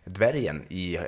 [0.05, 1.01] dvärgen i eh,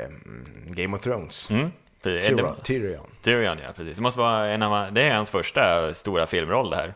[0.65, 1.49] Game of Thrones.
[1.49, 1.71] Mm.
[2.03, 2.55] Tyrion.
[2.63, 3.05] Tyrion.
[3.21, 3.95] Tyrion, ja precis.
[3.95, 6.93] Det måste vara en av, det är hans första stora filmroll det här.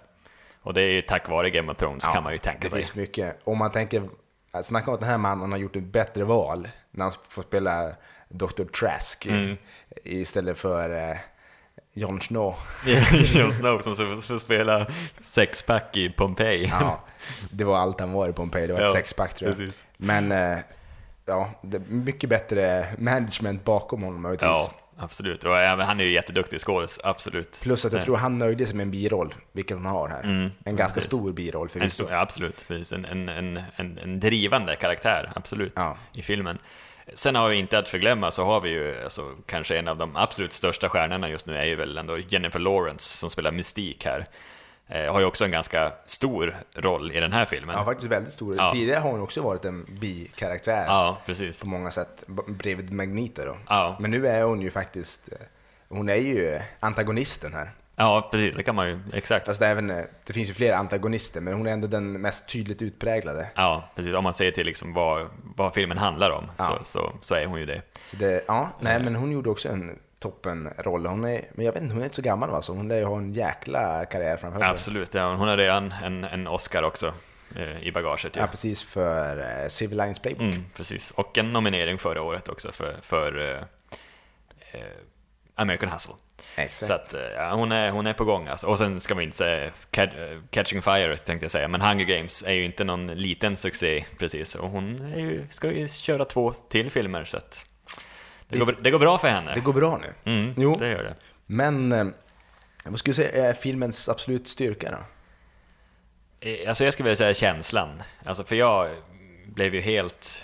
[0.61, 2.79] Och det är ju tack vare Game of Thrones kan man ju tänka det sig.
[2.83, 3.39] finns mycket.
[3.43, 4.09] Om man tänker,
[4.51, 7.43] att snacka om att den här mannen har gjort ett bättre val när han får
[7.43, 7.91] spela
[8.29, 8.63] Dr.
[8.79, 9.57] Trask Mm.
[10.03, 11.17] istället för eh,
[11.93, 12.55] Jon Snow.
[13.35, 14.87] Jon Snow som får- spela
[15.21, 16.67] sexpack i Pompeji.
[16.79, 16.99] Ja,
[17.51, 19.57] det var allt han var i Pompeji, det var ett Ja, sexpack tror jag.
[19.57, 19.85] precis.
[19.97, 20.59] Men eh,
[21.25, 24.47] ja, det är mycket bättre management bakom honom möjligtvis.
[24.47, 25.43] Ja, absolut.
[25.43, 27.59] Och även, han är ju jätteduktig skådis, absolut.
[27.63, 28.05] Plus att jag Nej.
[28.05, 30.23] tror han nöjde sig med en biroll, vilket han har här.
[30.23, 31.07] Mm, en ganska precis.
[31.07, 32.07] stor biroll förvisso.
[32.09, 32.65] ja, absolut.
[32.67, 32.91] Precis.
[32.93, 35.97] En, en, en, en, en drivande karaktär, absolut, Ja.
[36.13, 36.57] i filmen.
[37.13, 40.15] Sen har vi inte att förglömma så har vi ju alltså, kanske en av de
[40.15, 44.25] absolut största stjärnorna just nu är ju väl ändå Jennifer Lawrence som spelar Mystik här.
[44.91, 47.75] Eh, har ju också en ganska stor roll i den här filmen.
[47.77, 48.55] Ja, faktiskt väldigt stor.
[48.57, 48.71] Ja.
[48.71, 51.59] Tidigare har hon också varit en bikaraktär Ja, precis.
[51.59, 53.55] på många sätt, bredvid Magneto då.
[53.69, 53.97] Ja.
[53.99, 55.37] Men nu är hon ju faktiskt, eh,
[55.89, 57.71] hon är ju antagonisten här.
[57.95, 58.55] Ja, precis.
[58.55, 59.45] Det kan man ju, exakt.
[59.45, 62.49] Fast det, även, eh, det finns ju fler antagonister, men hon är ändå den mest
[62.49, 63.47] tydligt utpräglade.
[63.55, 64.13] Ja, precis.
[64.13, 66.65] Om man ser till liksom vad, vad filmen handlar om Ja.
[66.83, 67.81] så, så, så är hon ju det.
[68.03, 71.05] Så det, ja, nej men hon gjorde också en toppenroll.
[71.05, 72.61] Hon är, men jag vet inte, hon är inte så gammal va?
[72.61, 74.69] Så hon lär ju ha en jäkla karriär framför sig.
[74.69, 77.13] Absolut, ja, hon har redan en, en Oscar också
[77.55, 78.35] eh, i bagaget.
[78.35, 78.47] Ja, Ja.
[78.47, 80.41] precis för eh, Civil Lines Playbook.
[80.41, 81.11] Mm, precis.
[81.11, 83.61] Och en nominering förra året också för, för eh,
[84.71, 84.87] eh,
[85.55, 86.13] American Hustle.
[86.55, 86.87] Exakt.
[86.87, 88.67] Så att, eh, ja, hon, är, hon är på gång alltså.
[88.67, 89.71] Och sen ska vi inte säga eh,
[90.49, 94.55] Catching Fire tänkte jag säga, men Hunger Games är ju inte någon liten succé precis.
[94.55, 97.65] Och hon ju, ska ju köra två till filmer så att
[98.49, 99.53] det, Det- går, det går bra för henne.
[99.53, 100.31] Det går bra nu.
[100.31, 100.75] Mm, Jo.
[100.79, 101.15] det gör det.
[101.45, 102.05] Men eh,
[102.85, 104.97] vad skulle du säga är filmens absolut styrka då?
[106.49, 108.03] Eh, Alltså jag skulle vilja säga känslan.
[108.25, 108.89] Alltså för jag
[109.45, 110.43] blev ju helt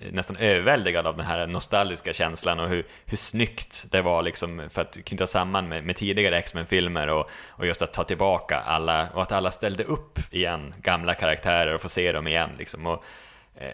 [0.00, 4.68] eh, nästan överväldigad av den här nostalgiska känslan och hur, hur snyggt det var liksom
[4.70, 9.08] för att knyta samman med, med tidigare X-Men-filmer och, och just att ta tillbaka alla
[9.14, 12.86] och att alla ställde upp igen, gamla karaktärer och få se dem igen liksom.
[12.86, 13.04] Och,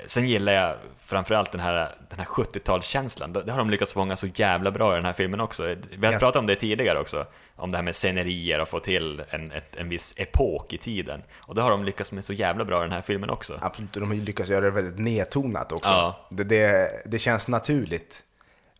[0.06, 3.42] sen gillar jag framförallt den här, den här 70-talskänslan.
[3.44, 5.62] Det har de lyckats fånga så jävla bra i den här filmen också.
[5.98, 6.20] Vi har Yes.
[6.22, 9.76] pratat om det tidigare också, om det här med scenerier och få till en, ett,
[9.76, 11.22] en viss epok i tiden.
[11.36, 13.58] Och det har de lyckats med så jävla bra i den här filmen också.
[13.60, 15.90] Absolut, och de har lyckats göra det väldigt nedtonat också.
[15.90, 16.26] Ja.
[16.30, 18.22] Det, det, det känns naturligt.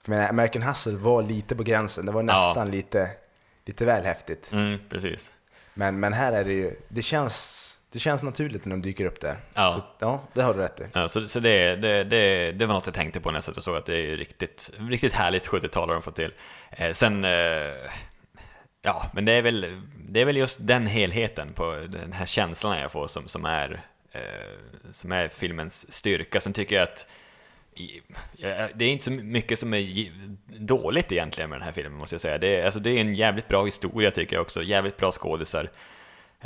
[0.03, 3.11] För menar, American Hustle var lite på gränsen, det var nästan lite,
[3.65, 4.53] lite väl häftigt.
[4.53, 5.31] Mm, precis.
[5.75, 9.21] Men, men här är det ju, det känns, det känns naturligt när de dyker upp
[9.21, 9.37] där.
[9.55, 9.73] Ja.
[9.73, 10.85] Så, ja det har du rätt i.
[10.93, 13.57] Ja, så så det, det, det, det var något jag tänkte på när jag satt
[13.57, 16.33] och såg att det är riktigt, riktigt härligt 70-tal har de fått till.
[16.71, 17.31] Eh, sen, eh,
[18.83, 22.79] ja, men det är, väl, det är väl just den helheten på den här känslan
[22.79, 24.21] jag får som, som, är, eh,
[24.91, 26.41] som är filmens styrka.
[26.41, 27.07] Sen tycker jag att
[28.75, 30.13] det är inte så mycket som är
[30.47, 32.39] dåligt egentligen med den här filmen måste jag säga.
[32.39, 35.71] Det är, alltså, det är en jävligt bra historia tycker jag också, jävligt bra skådisar.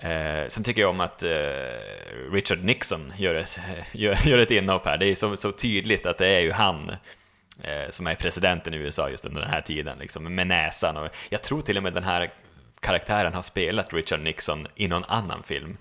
[0.02, 3.60] Eh, sen tycker jag om att eh, Richard Nixon gör ett,
[3.92, 4.98] gör, gör ett inhopp här.
[4.98, 6.90] Det är så, så tydligt att det är ju han
[7.62, 10.96] eh, som är presidenten i USA just under den här tiden, liksom, med näsan.
[10.96, 12.30] Och jag tror till och med den här
[12.80, 15.76] karaktären har spelat Richard Nixon i någon annan film.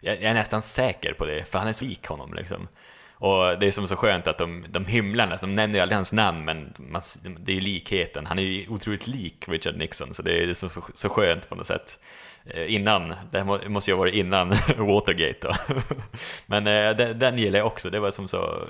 [0.00, 2.34] Jag, jag är nästan säker på det, för han är så lik honom.
[2.34, 2.68] Liksom.
[3.12, 5.96] Och det är som så skönt att de, de hymlar nästan, de nämner ju aldrig
[5.96, 7.02] hans namn, men man,
[7.38, 8.26] det är ju likheten.
[8.26, 11.54] Han är ju otroligt lik Richard Nixon, så det är så, så, så skönt på
[11.54, 11.98] något sätt.
[12.44, 14.48] Eh, innan, det här måste ju ha varit innan
[14.78, 15.54] Watergate då.
[16.46, 18.66] Men eh, den, den gillar jag också, det var som så...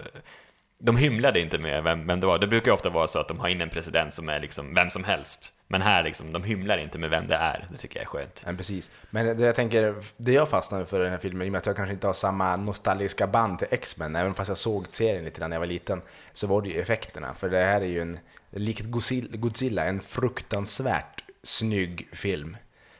[0.83, 2.39] De hymlade inte med vem, vem det var.
[2.39, 4.75] Det brukar ju ofta vara så att de har in en president som är liksom
[4.75, 5.53] vem som helst.
[5.69, 7.67] Men här liksom, de hymlar inte med vem det är.
[7.71, 8.43] Det tycker jag är skönt.
[8.47, 8.91] Men precis.
[9.11, 11.59] Men det jag tänker, det jag fastnade för i den här filmen, i och med
[11.59, 15.25] att jag kanske inte har samma nostalgiska band till X-Men, även fast jag såg serien
[15.25, 16.03] lite när jag var liten,
[16.33, 17.35] så var det ju effekterna.
[17.35, 18.19] För det här är ju en,
[18.51, 22.57] likt Godzilla- Godzilla, en fruktansvärt snygg film.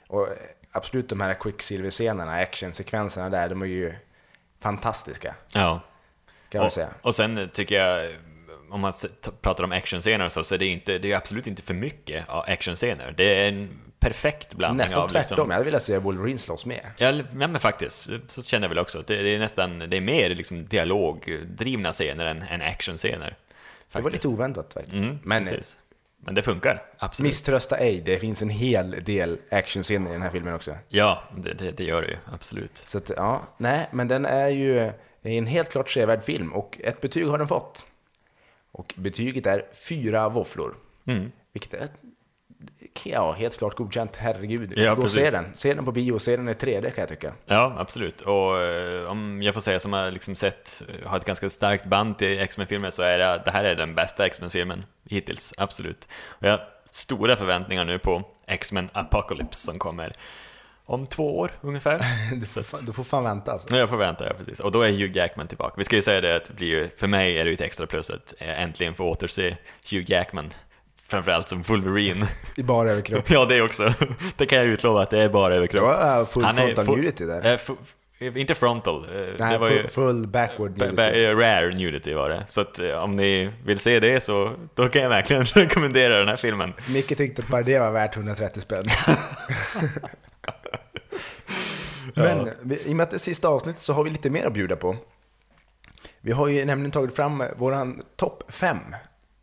[0.09, 0.29] Och
[0.73, 3.95] absolut de här Quicksilver-scenerna, actionsekvenserna där, de är ju
[4.61, 5.81] fantastiska, Ja.
[6.49, 6.89] kan man säga.
[7.03, 8.11] och sen tycker jag,
[8.71, 8.93] om man
[9.41, 12.25] pratar om actionscener och så, så är det, inte, det är absolut inte för mycket
[12.29, 13.15] actionscener.
[13.17, 15.09] Det är en perfekt blandning Nästan av...
[15.09, 16.93] tvärtom, Liksom, jag hade velat se Wolverine slåss mer.
[16.97, 19.03] Ja, men faktiskt, så känner jag väl också.
[19.07, 23.37] Det, det är nästan, det är mer liksom dialogdrivna scener än, än actionscener.
[23.93, 25.03] Det var lite oväntat faktiskt.
[25.03, 25.77] Mm, Men precis.
[26.21, 27.29] Men det funkar, absolut.
[27.29, 30.77] misströsta ej, det finns en hel del actionscener i den här filmen också.
[30.89, 32.85] Ja, det, det, det gör det ju, absolut.
[32.87, 37.01] Så att, ja, nej, men den är ju en helt klart sevärd film och ett
[37.01, 37.85] betyg har den fått.
[38.73, 40.75] Och betyget är fyra våfflor.
[41.05, 41.33] Mm.
[41.53, 41.89] Vilket är,
[43.05, 44.73] ja, helt klart godkänt, herregud.
[44.77, 45.45] Ja, Gå och se den.
[45.55, 47.33] Se den på bio, se den i 3D kan jag tycka.
[47.47, 48.21] Ja, absolut.
[48.21, 52.19] Och eh, om jag får säga som har liksom sett, har ett ganska starkt band
[52.19, 56.09] till X-Men-filmer så är det, det här är den bästa X-Men-filmen hittills, absolut.
[56.27, 60.17] Och jag har stora förväntningar nu på X-Men Apocalypse som kommer
[60.91, 62.05] om två år ungefär.
[62.41, 63.69] Du får, att, du får fan vänta alltså.
[63.71, 64.61] Ja, jag får vänta, ja precis.
[64.61, 65.75] Och då är Hugh Jackman tillbaka.
[65.77, 67.61] Vi ska ju säga det att det blir ju, för mig är det ju ett
[67.61, 69.57] extra plus att eh, äntligen få återse
[69.91, 70.53] Hugh Jackman.
[71.11, 72.27] Framförallt som Wolverine.
[72.57, 73.25] I bara överkropp.
[73.31, 73.95] ja, det också.
[74.37, 75.83] Det kan jag utlova att det är bara Det överkropp.
[75.83, 77.41] var uh, full Han frontal full- nudity där.
[77.45, 77.71] F-
[78.37, 79.05] inte frontal.
[79.15, 80.97] eh, Nej, det var full, ju full backward ba- nudity.
[80.97, 82.45] ba- eh, rare nudity var det.
[82.49, 86.37] Så att om ni vill se det så då kan jag verkligen rekommendera den här
[86.37, 86.73] filmen.
[86.89, 88.85] Micke tyckte att bara det var värt 130 spänn.
[92.15, 92.49] Men
[92.87, 94.77] i och med att det är sista avsnittet så har vi lite mer att bjuda
[94.77, 94.97] på.
[96.21, 98.79] Vi har ju nämligen tagit fram våran topp 5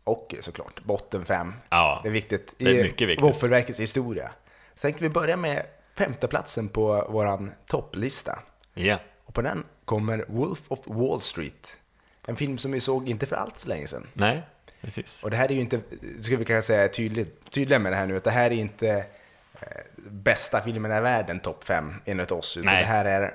[0.08, 1.54] och såklart botten 5.
[1.68, 3.24] Ja, Det är viktigt det är i mycket viktigt.
[3.24, 4.30] Våffelverkets historia.
[4.74, 5.62] Så tänkte vi börja med
[5.96, 8.38] femteplatsen på våran topplista.
[8.74, 8.98] Ja.
[9.24, 11.78] Och på den kommer Wolf of Wall Street.
[12.26, 14.06] En film som vi såg inte för allt så länge sedan.
[14.12, 14.42] Nej,
[14.80, 15.22] precis.
[15.24, 15.80] Och det här är ju inte,
[16.20, 19.04] ska vi kanske säga tydligt, tydliga med det här nu, att det här är inte
[19.60, 19.66] eh,
[19.96, 22.56] bästa filmen i världen, topp 5, enligt oss.
[22.56, 22.82] Utan Nej.
[22.82, 23.34] det här är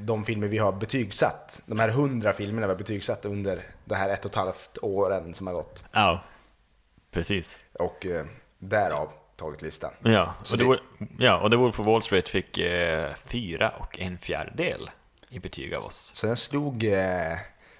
[0.00, 1.60] de filmer vi har betygsatt.
[1.66, 5.34] De här hundra filmerna vi har betygsatt under det här ett och ett halvt åren
[5.34, 5.84] som har gått.
[5.92, 6.20] Ja,
[7.10, 7.58] precis.
[7.72, 8.24] Och eh,
[8.58, 9.90] därav tagit listan.
[10.02, 13.10] Ja, Så och det, det- Wolf- ja, och The Wolf of Wall Street fick eh,
[13.26, 14.90] fyra och en fjärdedel
[15.28, 16.10] i betyg av oss.
[16.14, 17.36] Så den slog, eh,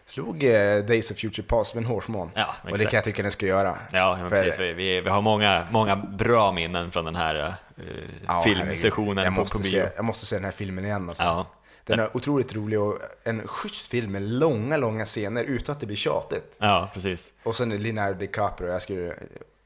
[0.06, 2.30] slog eh, Days of Future Past med en hårsmån.
[2.34, 2.90] Ja, och det exakt.
[2.90, 3.78] kan jag tycka den ska göra.
[3.92, 4.60] Ja, men För- precis.
[4.60, 7.34] Vi, vi, vi har många, många bra minnen från den här
[7.76, 7.84] eh,
[8.26, 9.70] Ja, filmsessionen jag på, måste på bio.
[9.70, 11.24] se, Jag måste se den här filmen igen alltså.
[11.24, 11.46] Ja.
[11.90, 15.86] Den är otroligt rolig och en schysst film med långa, långa scener utan att det
[15.86, 16.56] blir tjatigt.
[16.58, 17.32] ja, precis.
[17.42, 19.14] Och sen Leonardo DiCaprio, jag skulle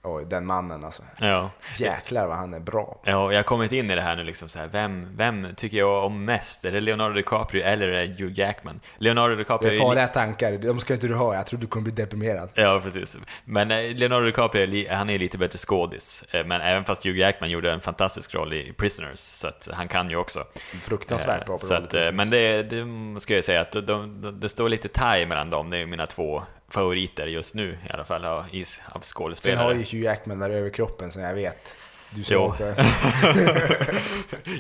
[0.05, 1.03] oj, den mannen alltså.
[1.19, 1.51] Ja.
[1.79, 3.01] Jäklar vad han är bra.
[3.05, 5.77] Ja, jag har kommit in i det här nu liksom så här, vem, vem tycker
[5.77, 6.64] jag om mest?
[6.64, 8.81] Är det Leonardo DiCaprio eller är det Hugh Jackman?
[8.99, 11.35] Leonardo DiCaprio Det är är farliga tankar, de ska inte du ha.
[11.35, 12.49] Jag tror du kommer bli deprimerad.
[12.55, 13.17] Ja, precis.
[13.45, 16.25] Men eh, Leonardo DiCaprio, är han är lite bättre skådis.
[16.31, 19.88] Eh, Men även fast Hugh Jackman gjorde en fantastisk roll i Prisoners, så att han
[19.88, 20.45] kan ju också.
[20.83, 24.40] Fruktansvärt bra på så att, eh, Men det, det ska jag säga att de, de,
[24.40, 25.71] det står lite tie mellan dem.
[25.71, 26.43] Det är mina två
[26.75, 29.65] favoriter just nu i alla fall av, av Sen skådespelare.
[29.65, 31.77] har ju Hugh Jackman där över kroppen som jag vet
[32.15, 32.67] du såg för.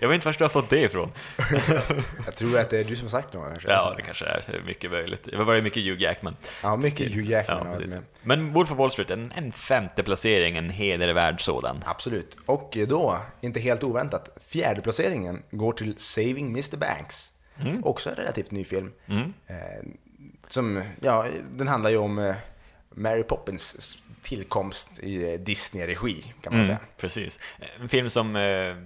[0.00, 1.12] jag vet inte var du har fått det ifrån.
[2.26, 3.70] Jag tror att det är du som har sagt något kanske.
[3.70, 5.28] Ja, det kanske är mycket möjligt.
[5.30, 6.36] Det var mycket Hugh Jackman.
[6.62, 7.98] Ja, mycket Hugh Jackman Ja.
[8.22, 11.84] Men Wolf of Wall Street, en, en femte placering, en hedervärd sådan.
[11.86, 12.36] Absolut.
[12.46, 16.76] Och då, inte helt oväntat, fjärde placeringen går till Saving Mr.
[16.76, 17.32] Banks.
[17.60, 17.84] Mm.
[17.84, 18.92] Också en relativt ny film.
[19.06, 19.56] Eh,
[20.48, 22.34] som, ja, den handlar ju om eh,
[22.90, 26.78] Mary Poppins tillkomst i eh, Disney-regi, kan man Mm, säga.
[26.96, 27.38] precis.
[27.80, 28.76] En film som eh,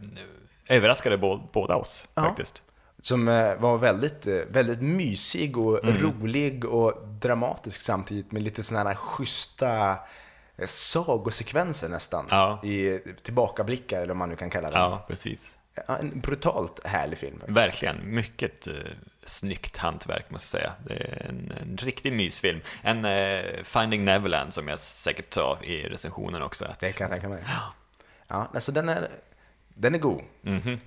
[0.69, 2.23] överraskade bå- båda oss Ja.
[2.23, 2.63] faktiskt.
[3.01, 5.99] Som eh, var väldigt, eh, väldigt mysig och Mm.
[5.99, 9.91] rolig och dramatisk samtidigt med lite sådana här schyssta
[10.57, 12.27] eh, sagosekvenser nästan.
[12.31, 12.61] Ja.
[12.65, 14.77] I tillbakablickar eller vad man nu kan kalla det.
[14.77, 15.57] Ja, precis.
[15.89, 17.39] Ja, En brutalt härlig film.
[17.39, 17.57] faktiskt.
[17.59, 18.69] Verkligen, mycket
[19.29, 20.73] snyggt hantverk måste jag säga.
[20.87, 22.61] Det är en, en riktig mysfilm.
[22.83, 26.65] En eh, Finding Neverland som jag säkert sa i recensionen också.
[26.65, 27.45] Att, Det kan jag tänka mig.
[28.29, 29.09] Ja, alltså den är,
[29.69, 30.23] den är god.
[30.43, 30.81] Mhm.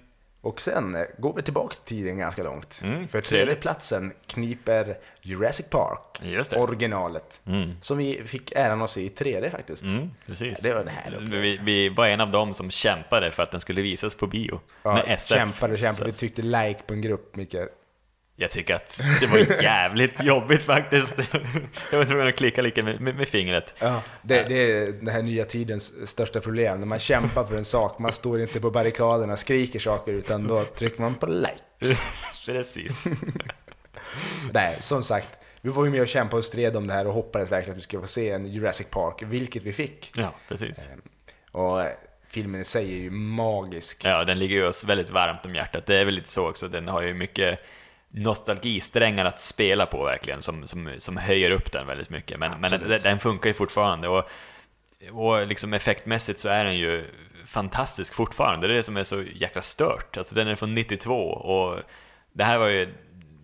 [0.44, 2.80] Och sen eh, går vi tillbaka till tiden ganska långt.
[2.84, 6.22] Mm, För tredje platsen kniper Jurassic Park,
[6.56, 7.40] originalet.
[7.46, 7.72] Mm.
[7.82, 9.84] Som vi fick äran att se i 3D faktiskt.
[9.84, 10.60] Mm, precis.
[10.60, 13.60] Det var en härlig vi, vi var en av dem som kämpade för att den
[13.62, 14.60] skulle visas på bio.
[14.84, 15.38] Ja, med SF.
[15.38, 16.06] kämpade och kämpade.
[16.06, 17.56] Vi Så tyckte like på en grupp, Micke.
[18.36, 21.14] Jag tycker att det var jävligt jobbigt faktiskt.
[21.92, 23.76] Jag var tvungen att klicka lite med, med, med fingret.
[23.80, 26.80] Ja, det, det är den här nya tidens största problem.
[26.80, 30.48] När man kämpar för en sak, man står inte på barrikaderna och skriker saker, utan
[30.48, 31.96] då trycker man på like.
[32.46, 33.04] Precis.
[34.54, 35.30] Nej, som sagt,
[35.62, 37.78] vi var ju med och kämpade och stred om det här och hoppades verkligen att
[37.78, 40.12] vi skulle få se en Jurassic Park, vilket vi fick.
[40.16, 40.90] Ja, precis.
[41.52, 41.92] Och eh,
[42.28, 44.02] filmen i sig är ju magisk.
[44.06, 45.86] Ja, den ligger ju oss väldigt varmt om hjärtat.
[45.86, 46.68] Det är väl lite så också.
[46.68, 47.60] Den har ju mycket
[48.12, 52.40] nostalgisträngar att spela på verkligen, som, som, som höjer upp den väldigt mycket.
[52.40, 52.72] Men, men
[53.04, 54.08] den, funkar ju fortfarande.
[54.08, 54.30] Och,
[55.12, 57.06] och liksom effektmässigt så är den ju
[57.46, 58.68] fantastisk fortfarande.
[58.68, 60.18] Det är det som är så jäkla stört.
[60.18, 61.80] Alltså den är från 92 och
[62.34, 62.94] det här var ju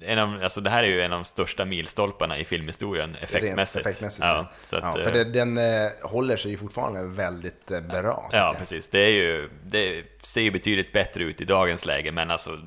[0.01, 3.85] en av, alltså det här är ju en av de största milstolparna i filmhistorien effektmässigt.
[3.85, 4.51] Rent effektmässigt ja, ja.
[4.61, 8.29] så att, ja, eh, för det, den eh, håller sig ju fortfarande väldigt eh, bra.
[8.31, 8.57] Ja, jag.
[8.57, 8.87] precis.
[8.87, 12.59] Det, är ju, det ser ju betydligt bättre ut i dagens läge, men alltså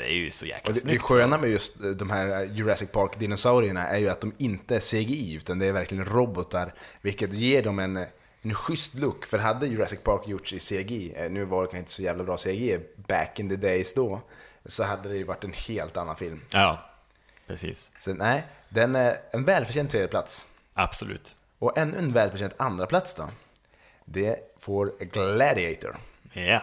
[0.00, 1.02] det är ju så jäkla Och det, det snyggt.
[1.02, 5.34] sköna med just eh, de här Jurassic Park-dinosaurierna är ju att de inte är CGI,
[5.34, 8.06] utan det är verkligen robotar, vilket ger dem en,
[8.42, 9.26] en schysst look.
[9.26, 12.24] För hade Jurassic Park gjorts i CGI, eh, nu var det kanske inte så jävla
[12.24, 14.20] bra CGI back in the days då,
[14.66, 16.40] så hade det ju varit en helt annan film.
[16.50, 16.90] Ja,
[17.46, 17.90] precis.
[18.00, 20.46] Så nej, den är en välförtjänt tredje plats.
[20.74, 21.36] Absolut.
[21.58, 23.28] Och ännu en välförtjänt andra plats då.
[24.04, 25.96] Det får Gladiator.
[26.32, 26.62] Ja,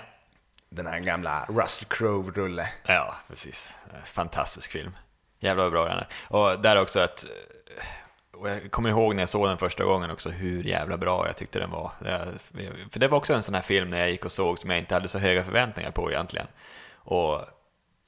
[0.78, 2.70] Den här gamla Russell Crowe-rulle.
[2.86, 3.74] ja precis.
[4.06, 4.92] Fantastisk film.
[5.40, 6.08] Jävla vad bra den är.
[6.28, 7.26] Och där också att
[8.32, 11.38] och jag kommer ihåg när jag såg den första gången också hur jävla bra jag
[11.38, 11.92] tyckte den var.
[12.92, 14.80] För det var också en sån här film när jag gick och såg som jag
[14.80, 16.48] inte hade så höga förväntningar på egentligen.
[16.96, 17.42] Och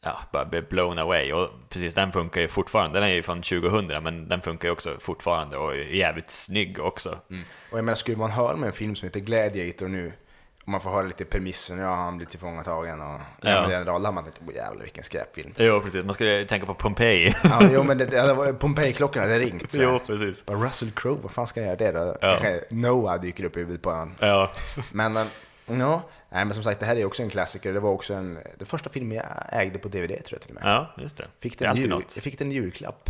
[0.03, 1.33] ja, bara blev blown away.
[1.33, 2.99] Och precis, den funkar ju fortfarande.
[2.99, 6.79] Den är ju från 2000, men den funkar ju också fortfarande och är jävligt snygg
[6.79, 7.19] också.
[7.71, 10.13] Och jag menar, skulle man höra om en film som heter Gladiator nu,
[10.69, 13.67] man får höra lite premissen, ja han blir tillfångatagen och Ja.
[13.67, 15.53] den rollen, man tänker, åh jävlar vilken skräpfilm.
[15.57, 16.05] Jo, precis.
[16.05, 17.35] Man skulle tänka på Pompeji.
[17.43, 19.71] ja, jo men det, det var Pompeji-klockorna hade ringt.
[19.71, 19.81] Så.
[19.81, 20.45] jo, precis.
[20.45, 22.17] Bara Russell Crowe, vad fan ska jag göra det då?
[22.21, 22.37] Ja.
[22.41, 24.15] Kanske Noah dyker upp i huvudet på honom.
[24.19, 24.51] Ja,
[24.91, 25.25] Men, eh,
[25.65, 27.73] ja, nej men som sagt det här är också en klassiker.
[27.73, 29.25] Det var också en, den första filmen jag
[29.61, 30.73] ägde på DVD tror jag till och med.
[30.73, 31.25] ja just det.
[31.39, 33.09] Fick det den alltid jul, jag fick den i julklapp.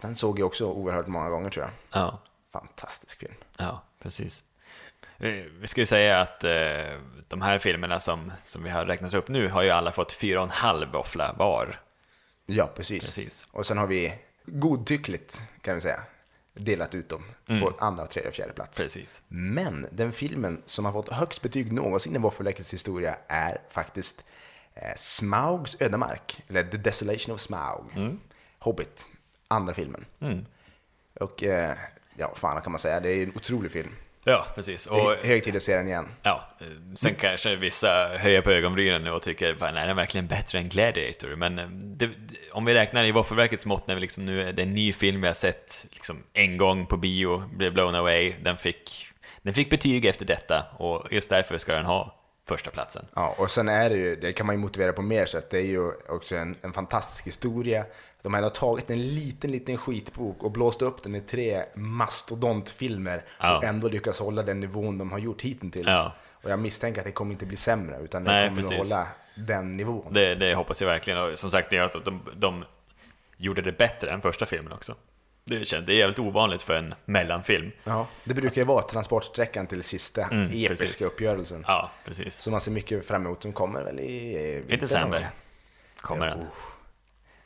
[0.00, 2.02] Den såg jag också oerhört många gånger tror jag.
[2.02, 2.18] Ja.
[2.52, 3.34] Fantastisk film.
[3.56, 4.44] Ja, precis.
[5.22, 9.14] Vi vi ska ju säga att eh, de här filmerna som, som vi har räknat
[9.14, 11.80] upp nu har ju alla fått fyra och en halv våffla var.
[12.46, 13.04] Ja, precis.
[13.04, 13.46] Precis.
[13.50, 14.14] Och sen har vi
[14.46, 16.00] godtyckligt, kan vi säga,
[16.54, 18.78] delat ut dem på andra, tredje och fjärde plats.
[18.78, 19.22] Precis.
[19.28, 24.24] Men den filmen som har fått högst betyg någonsin i Våffelverkets historia är faktiskt
[24.74, 28.18] eh, Smaugs ödemark, eller The Desolation of Smaug.
[28.58, 29.06] Hobbit,
[29.48, 30.04] andra filmen.
[30.20, 30.46] Mm.
[31.20, 31.76] Och eh,
[32.16, 33.90] ja, fan kan man säga, det är en otrolig film.
[34.24, 34.86] Ja, precis.
[34.86, 36.08] Och är hög tid att se den igen.
[36.22, 36.48] ja,
[36.94, 40.68] sen kanske vissa höjer på ögonbrynen nu och tycker "Fan, är den verkligen bättre än
[40.68, 41.36] Gladiator?
[41.36, 42.10] Men eh, det,
[42.52, 44.92] om vi räknar i Våffelverkets mått när vi liksom nu är det är en ny
[44.92, 49.06] film vi har sett liksom en gång på bio, blev blown away, den fick
[49.42, 53.04] den fick betyg efter detta och just därför ska den ha första platsen.
[53.14, 55.58] Ja, och sen är det ju, det kan man ju motivera på mer sätt, det
[55.58, 57.84] är ju också en, en fantastisk historia.
[58.22, 63.56] De hade tagit en liten, liten skitbok och blåst upp den i tre mastodontfilmer Ja.
[63.58, 65.88] och ändå lyckats hålla den nivån de har gjort hittills.
[65.88, 66.12] Ja.
[66.30, 69.06] Och jag misstänker att det kommer inte bli sämre, utan det Nej, kommer att hålla
[69.34, 70.12] den nivån.
[70.12, 71.20] Det, det hoppas jag verkligen.
[71.20, 72.64] Och som sagt, det är att de, de
[73.36, 74.94] gjorde det bättre än första filmen också.
[75.44, 77.70] Det, känns, det är jävligt ovanligt för en mellanfilm.
[77.84, 81.02] Ja, det brukar ju vara transportsträckan till sista Mm, episka precis.
[81.02, 81.64] uppgörelsen.
[81.68, 82.36] Ja, precis.
[82.38, 84.64] Som man ser mycket fram emot, som kommer väl i...
[84.68, 85.30] I december
[85.96, 86.38] kommer den.
[86.38, 86.44] Oh.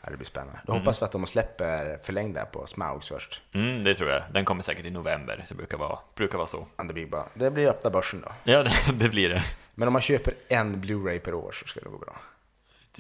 [0.07, 0.61] Ja, det blir spännande.
[0.67, 3.43] Då hoppas vi att de släpper förlängda på Smaugs först.
[3.53, 4.23] Mm, det tror jag.
[4.33, 6.67] Den kommer säkert i november, så det brukar vara, brukar vara så.
[6.77, 8.33] Ja, Det blir, bara, det blir öppna börsen då.
[8.53, 9.45] Ja, det, det blir det.
[9.75, 12.17] Men om man köper en Blu-ray per år så ska det gå bra.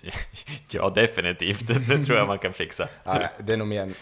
[0.70, 1.66] Ja, definitivt.
[1.66, 2.88] Det, tror jag man kan fixa.
[3.04, 3.92] Ja, det, är nog mer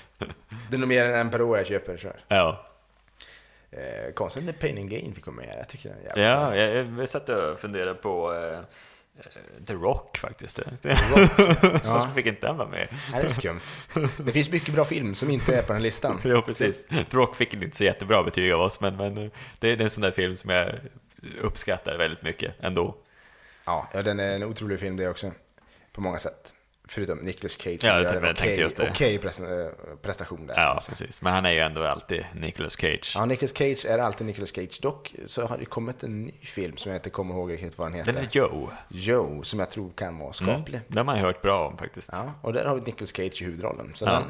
[0.71, 1.97] det är nog mer än en per år jag köper.
[1.97, 2.09] Så.
[2.29, 2.67] Ja,
[3.77, 5.57] Eh, konstigt när Pain and Gain fick komma med.
[5.59, 8.61] Jag tycker den är jävligt ja jag, jag satt och funderade på eh,
[9.19, 10.57] eh, The Rock faktiskt.
[10.57, 10.63] så
[11.85, 12.11] Ja.
[12.15, 12.89] fick inte den vara med.
[13.13, 13.61] Det är skumt.
[14.17, 16.21] Det finns mycket bra film som inte är på den listan.
[16.25, 16.87] Ja, precis.
[16.87, 19.91] The Rock fick inte så jättebra betyg av oss, men, men eh, det är en
[19.91, 20.69] sån där film som jag
[21.41, 22.97] uppskattar väldigt mycket ändå.
[23.65, 25.33] Ja, ja, den är en otrolig film det också.
[25.93, 26.54] På många sätt.
[26.89, 27.79] Förutom Nicolas Cage.
[27.85, 28.91] Ja, jag gör en okej det.
[28.91, 30.55] okej pres- eh, prestation där.
[30.57, 31.23] Ja, precis.
[31.23, 33.13] Men han är ju ändå alltid Nicolas Cage.
[33.15, 34.79] Ja, Nicolas Cage är alltid Nicolas Cage.
[34.83, 37.87] Dock så har det kommit en ny film som jag inte kommer ihåg riktigt vad
[37.87, 38.13] den heter.
[38.13, 38.71] Den är Joe.
[38.89, 40.77] Joe, som jag tror kan vara skaplig.
[40.77, 40.87] Mm.
[40.89, 42.09] Den har man hört bra om faktiskt.
[42.13, 43.93] Ja, och där har vi Nicolas Cage i huvudrollen.
[43.95, 44.11] Så Ja.
[44.13, 44.25] den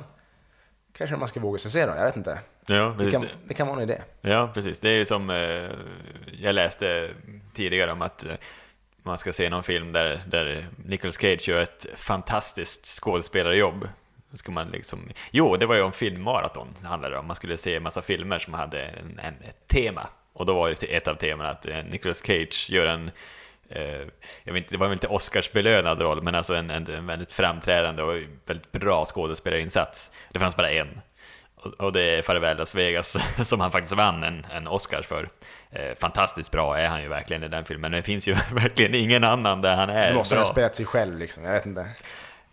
[0.96, 2.38] kanske man ska våga sig se då, jag vet inte.
[2.66, 4.00] Ja, Det kan, det kan vara en idé.
[4.20, 4.80] Ja, precis.
[4.80, 5.70] Det är ju som eh,
[6.40, 7.10] jag läste
[7.54, 8.34] tidigare om att eh,
[9.04, 13.88] man ska se någon film där, där Nicolas Cage gör ett fantastiskt skådespelarjobb.
[14.34, 15.10] Ska man liksom...
[15.30, 17.26] Jo, det var ju om filmmaraton det handlade om.
[17.26, 20.08] Man skulle se en massa filmer som hade en, en, ett tema.
[20.32, 23.10] Och då var det ett av temana att eh, Nicolas Cage gör en
[23.68, 24.06] eh,
[24.44, 27.32] jag vet inte, det var väl inte Oscarsbelönad roll, men alltså en, en, en väldigt
[27.32, 28.14] framträdande och
[28.46, 30.10] väldigt bra skådespelarinsats.
[30.32, 31.00] Det fanns bara en.
[31.79, 35.29] Och, det är Farväl Las Vegas som han faktiskt vann en, en Oscar för.
[35.70, 38.94] Eh, fantastiskt bra är han ju verkligen i den filmen, men det finns ju verkligen
[38.94, 41.88] ingen annan där han är Du måste ha spelat sig själv liksom, jag vet inte.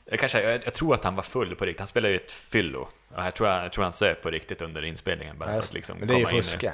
[0.05, 2.31] Jag, kanske, jag, jag tror att han var full på riktigt, han spelade ju ett
[2.31, 2.87] fyllo.
[3.15, 6.13] Jag tror, jag tror han söp på riktigt under inspelningen bara att liksom Men det
[6.13, 6.73] är ju fuska.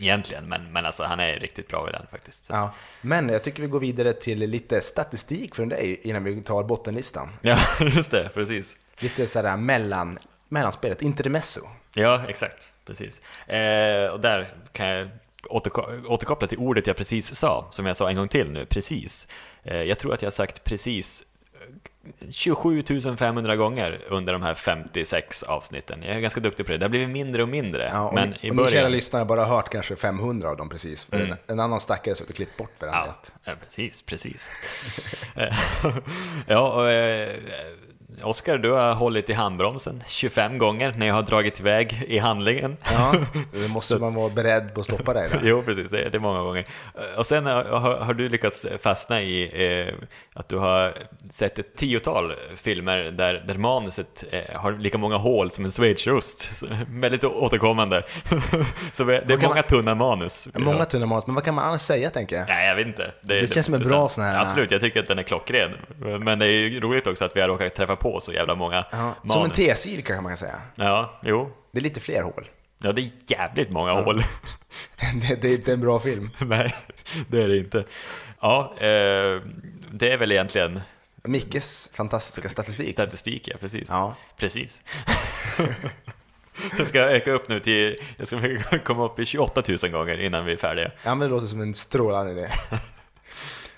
[0.00, 2.46] Egentligen, men, men alltså han är riktigt bra i den faktiskt.
[2.48, 2.74] Ja.
[3.00, 7.28] Men jag tycker vi går vidare till lite statistik från dig innan vi tar bottenlistan.
[7.40, 8.76] Ja, just det, precis.
[8.98, 10.18] Lite sådär mellan,
[10.50, 11.60] mellanspelet, intermezzo.
[11.94, 12.68] Ja, exakt.
[12.86, 13.20] Precis.
[13.46, 15.08] Eh, och där kan jag
[15.48, 19.28] återko- återkoppla till ordet jag precis sa, som jag sa en gång till nu, precis.
[19.62, 21.24] Eh, jag tror att jag har sagt precis
[22.20, 22.82] eh, 27
[23.18, 26.02] 500 gånger under de här 56 avsnitten.
[26.06, 26.78] Jag är ganska duktig på det.
[26.78, 27.90] Det har blivit mindre och mindre.
[27.92, 28.92] Ja, och men ni, i och ni kära början...
[28.92, 31.04] lyssnare har bara hört kanske 500 av dem precis.
[31.04, 31.30] För Mm.
[31.32, 34.50] en, en annan stackare har och klippt bort den Ja, ja, precis, precis.
[35.36, 35.56] Eh,
[36.46, 37.28] ja, och, eh,
[38.22, 42.76] Oskar, du har hållit i handbromsen 25 gånger när jag har dragit iväg i handlingen.
[42.92, 43.14] Ja,
[43.52, 45.30] då måste man vara beredd på att stoppa dig.
[45.42, 45.88] Jo, precis.
[45.90, 46.66] Det, det är många gånger.
[47.16, 47.64] Och sen har,
[47.98, 49.94] har, du lyckats fastna i eh,
[50.34, 50.94] att du har
[51.30, 56.62] sett ett tiotal filmer där, där manuset eh, har lika många hål som en schweizerost.
[56.88, 58.02] Väldigt återkommande.
[58.92, 60.48] Så det är många man- tunna manus.
[60.54, 62.48] Många tunna manus, men vad kan man annars säga tänker jag?
[62.48, 63.10] Nej, jag vet inte.
[63.22, 65.70] Det känns som en bra så- sån här- Absolut, jag tycker att den är klockren.
[66.20, 68.84] Men det är ju roligt också att vi har råkat träffa på så jävla många
[68.90, 69.32] Ja, manus.
[69.32, 70.60] som en T-sil kanske man kan säga.
[70.74, 71.50] Ja, jo.
[71.72, 72.48] Det är lite fler hål.
[72.78, 74.22] Ja, det är jävligt många hål.
[75.28, 76.30] Det, det är inte en bra film.
[76.38, 76.74] Nej,
[77.28, 77.84] det är det inte.
[78.40, 79.40] Ja, eh,
[79.92, 80.80] det är väl egentligen
[81.22, 82.90] Mickes fantastiska statistik.
[82.92, 83.88] statistik, ja, precis.
[83.88, 84.14] Ja.
[84.36, 84.82] Precis.
[86.78, 88.38] jag ska öka upp nu till, jag ska
[88.84, 90.90] komma upp i 28 000 gånger innan vi är färdiga.
[91.04, 92.48] Ja, men det låter som en strålande idé.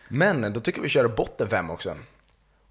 [0.09, 1.97] Men då tycker vi kör botten fem också.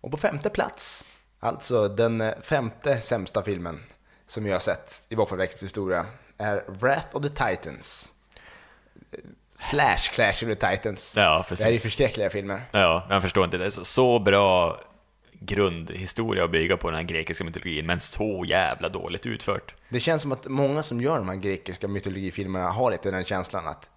[0.01, 1.05] Och på femte plats,
[1.43, 3.79] alltså den eh, femte sämsta filmen
[4.27, 6.05] som jag har sett i Våffelverkets historia,
[6.37, 8.11] är Wrath of the Titans.
[9.11, 9.19] Eh,
[9.53, 11.13] Slash Clash of the Titans.
[11.15, 11.81] Ja, Det här är precis.
[11.83, 12.61] förskräckliga filmer.
[12.71, 13.57] Ja, jag förstår inte.
[13.57, 14.79] Det är så, så bra
[15.43, 19.73] grundhistoria att bygga på den här grekiska mytologin, men så jävla dåligt utfört.
[19.89, 23.67] Det känns som att många som gör de här grekiska mytologifilmerna har lite den känslan
[23.67, 23.89] att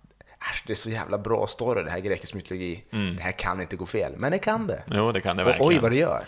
[0.66, 2.85] det är så jävla bra story det här grekisk mytologi.
[2.90, 4.12] Det här kan inte gå fel.
[4.16, 4.83] Men det kan det.
[4.87, 5.68] Jo, det kan det Och verkligen.
[5.72, 6.24] oj vad det gör.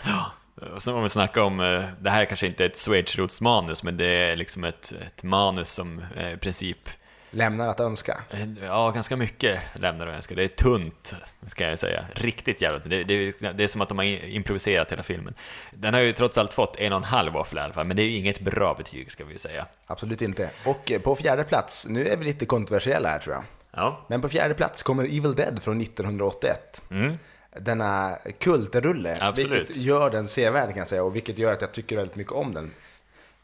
[0.75, 1.57] Och sen om vi snackar om,
[1.99, 6.03] det här kanske inte är ett Schweizerrotsmanus, men det är liksom ett, ett manus som
[6.17, 6.89] eh, i princip,
[7.31, 8.17] Lämnar att önska.
[8.29, 10.35] eh, ja ganska mycket lämnar att önska.
[10.35, 11.15] Det är tunt,
[11.47, 12.05] ska jag säga.
[12.13, 12.89] Riktigt jävla tunt.
[12.89, 15.33] Det, det, det är som att de har improviserat hela filmen.
[15.71, 17.97] Den har ju trots allt fått en och en halv våffla i alla fall, men
[17.97, 19.65] det är ju inget bra betyg ska vi ju säga.
[19.87, 20.49] Absolut inte.
[20.65, 23.43] Och eh, på fjärde plats, nu är vi lite kontroversiella här tror jag.
[23.71, 24.05] Ja.
[24.07, 26.81] Men på fjärde plats kommer Evil Dead från 1981.
[26.91, 27.17] Mm.
[27.61, 29.59] Denna kultrulle, Absolut.
[29.69, 32.33] vilket gör den sevärd kan jag säga och vilket gör att jag tycker väldigt mycket
[32.33, 32.71] om den.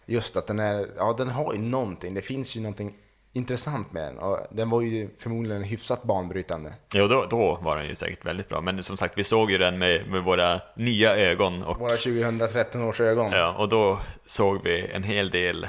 [0.05, 2.95] Just att den är, ja den har ju någonting, det finns ju någonting
[3.35, 6.73] intressant med den och den var ju förmodligen hyfsat banbrytande.
[6.93, 8.61] Jo, då, då var den ju säkert väldigt bra.
[8.61, 12.81] Men som sagt, vi såg ju den med, med våra nya ögon och, Våra 2013
[12.83, 13.31] års ögon.
[13.31, 15.63] ja, och då såg vi en hel del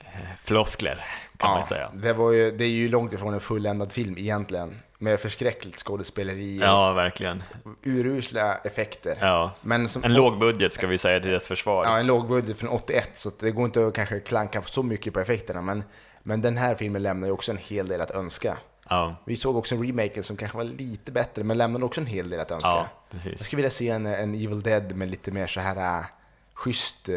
[0.00, 0.08] eh,
[0.44, 1.04] floskler,
[1.36, 1.90] kan man säga.
[1.94, 4.74] Det, var ju, det är ju långt ifrån en fulländad film egentligen.
[5.02, 7.42] Med förskräckligt skådespeleri Ja, verkligen.
[7.82, 9.16] urusla effekter.
[9.20, 9.52] Ja.
[9.60, 11.84] Men som, En låg budget ska vi säga till dess försvar.
[11.84, 15.14] Ja, en låg budget från 81, så det går inte att kanske klanka så mycket
[15.14, 15.62] på effekterna.
[15.62, 15.84] Men,
[16.22, 18.56] men den här filmen lämnar ju också en hel del att önska.
[18.88, 22.06] Ja, Vi såg också en remake som kanske var lite bättre, men lämnade också en
[22.06, 22.70] hel del att önska.
[22.70, 23.46] ja Jag precis.
[23.46, 26.04] skulle vilja se en, en Evil Dead med lite mer så här äh,
[26.54, 27.16] schysst äh,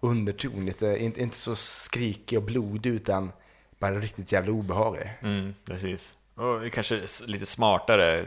[0.00, 0.64] underton.
[0.66, 3.32] Lite, inte, inte så skrikig och blodig, utan
[3.78, 5.10] bara riktigt jävla obehaglig.
[5.22, 6.12] Mm, precis.
[6.42, 8.26] Och kanske lite smartare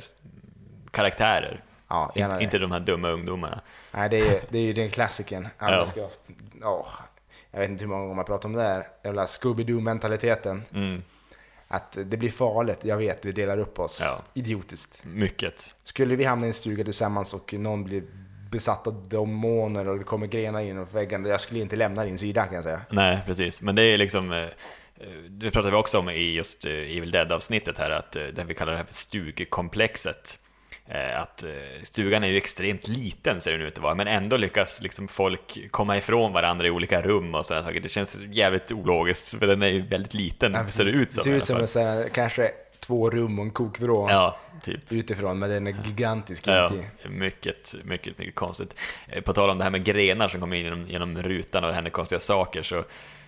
[0.92, 1.62] karaktärer.
[1.88, 3.62] Ja, gärna Inte, de här dumma ungdomarna.
[3.92, 5.48] Nej, det är, det är ju den klassiken.
[5.60, 5.86] Ja.
[5.86, 6.10] ska,
[6.62, 6.88] ja,
[7.52, 8.88] jag vet inte hur många gånger man pratar om det här.
[9.04, 10.62] Jävla Scooby-Doo-mentaliteten.
[10.74, 11.04] Mm,
[11.68, 14.00] Att det blir farligt, jag vet, vi delar upp oss.
[14.02, 14.22] Ja.
[14.34, 14.98] Idiotiskt.
[15.04, 15.76] mycket.
[15.84, 18.04] Skulle vi hamna i en stuga tillsammans och någon blir
[18.52, 22.18] besatt av demoner och det kommer grenar in och väggen, jag skulle inte lämna din
[22.18, 22.82] sida kan jag säga.
[22.90, 23.62] Nej, precis.
[23.62, 24.48] Men det är liksom, eh,
[25.30, 28.54] det pratade vi också om i just eh, Evil Dead-avsnittet här, att eh, det vi
[28.54, 30.40] kallar det här för stugkomplexet.
[30.88, 31.50] Eh, Att eh,
[31.84, 35.72] stugan är ju extremt liten ser den ut att vara, men ändå lyckas liksom folk
[35.72, 37.80] komma ifrån varandra i olika rum och sådana saker.
[37.80, 41.24] Det känns jävligt ologiskt, för den är ju väldigt liten, ser det ut som.
[41.24, 41.62] Det ser ut som fall.
[41.62, 44.92] en sån här, kanske två rum och en kokvrå Ja, typ.
[44.92, 46.88] utifrån, men den är gigantisk Ja, inuti.
[47.10, 48.76] mycket, mycket, mycket konstigt.
[49.08, 51.70] Eh, På tal om det här med grenar som kommer in genom, genom rutan och
[51.70, 52.84] det händer konstiga saker så,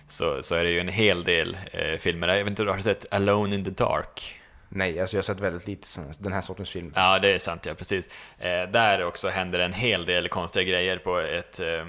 [0.08, 2.28] så, så är det ju en hel del eh, filmer.
[2.28, 4.38] Jag vet inte, har du sett Alone in the Dark?
[4.68, 6.92] Nej, alltså jag har sett väldigt lite sån, den här sortens film.
[6.96, 8.08] Ja, det är sant, ja precis.
[8.38, 11.86] Eh, där också händer en hel del konstiga grejer på ett, eh,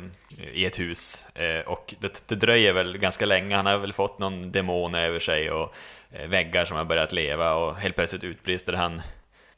[0.54, 1.24] i ett hus.
[1.36, 5.20] Eh, och det, det dröjer väl ganska länge, han har väl fått någon demon över
[5.20, 5.74] sig och
[6.12, 9.02] eh, väggar som har börjat leva och helt plötsligt utbrister han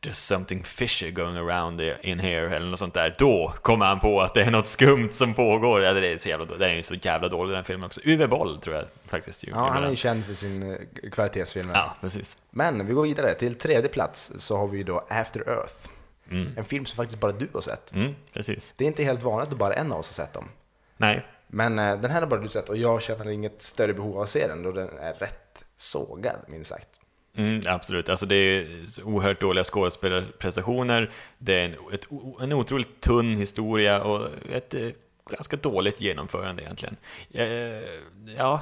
[0.05, 3.15] There's something fishy going around in here, eller något sånt där.
[3.19, 5.81] Då kommer han på att det är något skumt som pågår.
[5.83, 8.01] Ja, det är så jävla, det är ju så jävla dålig den filmen också.
[8.03, 9.89] Uwe Boll tror jag faktiskt Ja, han är den.
[9.89, 11.73] ju känd för sin eh, kvalitetsfilmer.
[11.73, 12.37] Ja, precis.
[12.49, 13.33] Men vi går vidare.
[13.33, 15.75] Till tredje plats så har vi då After Earth.
[16.31, 16.53] Mm.
[16.57, 17.93] En film som faktiskt bara du har sett.
[17.93, 18.73] Mm, precis.
[18.77, 20.49] Det är inte helt vanligt att bara en av oss har sett dem.
[20.97, 24.15] Nej, Men eh, den här har bara du sett och jag känner inget större behov
[24.15, 26.87] av att se den då den är rätt sågad, minst sagt.
[27.35, 28.67] Mm, absolut, alltså det är
[29.03, 32.07] oerhört dåliga skådespelarprestationer, det är en, ett,
[32.41, 34.89] en otroligt tunn historia och ett eh,
[35.29, 36.95] ganska dåligt genomförande egentligen.
[37.33, 37.47] Eh,
[38.37, 38.61] ja,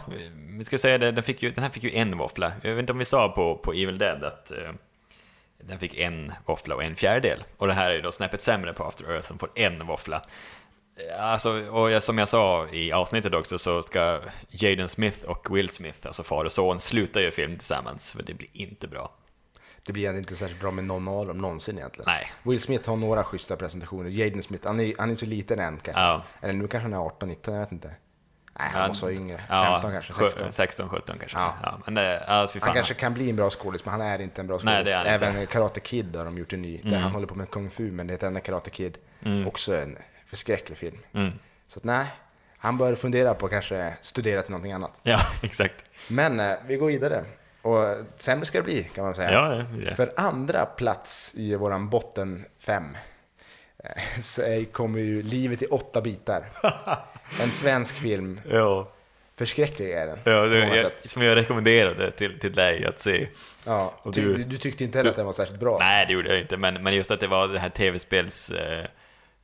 [0.57, 2.51] vi ska säga det, den, fick ju, den här fick ju en våffla.
[2.61, 4.72] Jag vet inte om vi sa på, på Evil Dead att eh,
[5.57, 7.43] den fick en våffla och en fjärdedel.
[7.57, 10.22] Och det här är ju då snäppet sämre på After Earth som får en våffla.
[11.20, 14.20] Alltså, och som jag sa i avsnittet också så ska
[14.50, 18.34] Jaden Smith och Will Smith, alltså far och son, sluta göra film tillsammans, för det
[18.34, 19.12] blir inte bra.
[19.84, 22.12] Det blir inte särskilt bra med någon av dem någonsin egentligen.
[22.12, 22.32] Nej.
[22.43, 24.10] Will Smith har några schyssta presentationer.
[24.10, 26.02] Jaden Smith, han är, han är så liten än kanske.
[26.02, 26.24] Ja.
[26.41, 27.88] Eller nu kanske han är 18, 19, jag vet inte.
[28.60, 29.41] Nej, han måste vara yngre.
[29.50, 30.52] Ja, 15 kanske, sjö- 16.
[30.52, 31.38] 16, 17 kanske.
[31.38, 31.54] Ja.
[31.64, 31.80] Ja.
[31.86, 32.47] men det, fan.
[32.62, 34.74] Han kanske kan bli en bra skådis, men han är inte en bra skådis.
[34.74, 35.26] Är Även inte.
[35.26, 35.45] Mm.
[35.47, 38.08] Karate Kid har de gjort en ny, där han håller på med Kung Fu, men
[38.08, 38.97] det heter ändå Karate Kid.
[39.47, 39.97] Också en
[40.30, 40.97] förskräcklig film.
[41.13, 41.32] Mm.
[41.67, 42.05] Så att nej,
[42.57, 44.99] han bör fundera på att kanske studera till någonting annat.
[45.03, 45.86] Ja, exakt.
[46.07, 47.25] Men eh, vi går vidare.
[47.61, 49.32] Och sämre ska det bli, kan man säga.
[49.32, 49.95] Ja, det det.
[49.95, 52.97] För andra plats i våran botten fem
[53.84, 56.45] eh, så kommer ju Livet i åtta bitar.
[57.41, 58.41] En svensk film.
[58.49, 58.91] Ja,
[59.36, 60.19] Förskräcklig är den.
[60.23, 63.27] ja det, jag, som jag rekommenderade till, till dig att se.
[63.65, 65.77] Ja, och du- du, du tyckte inte heller att den var särskilt bra?
[65.80, 68.51] Nej, det gjorde jag inte, men, men just att det var den här tv-spels...
[68.51, 68.86] Eh,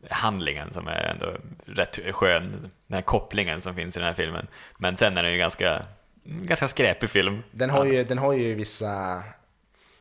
[0.10, 1.26] handlingen som är ändå
[1.66, 2.52] rätt skön,
[2.88, 4.48] den här kopplingen som finns i den här filmen.
[4.78, 5.82] Men sen är den ju ganska,
[6.24, 7.44] ganska skräpig film.
[7.52, 9.24] Den har, ju, den har ju vissa,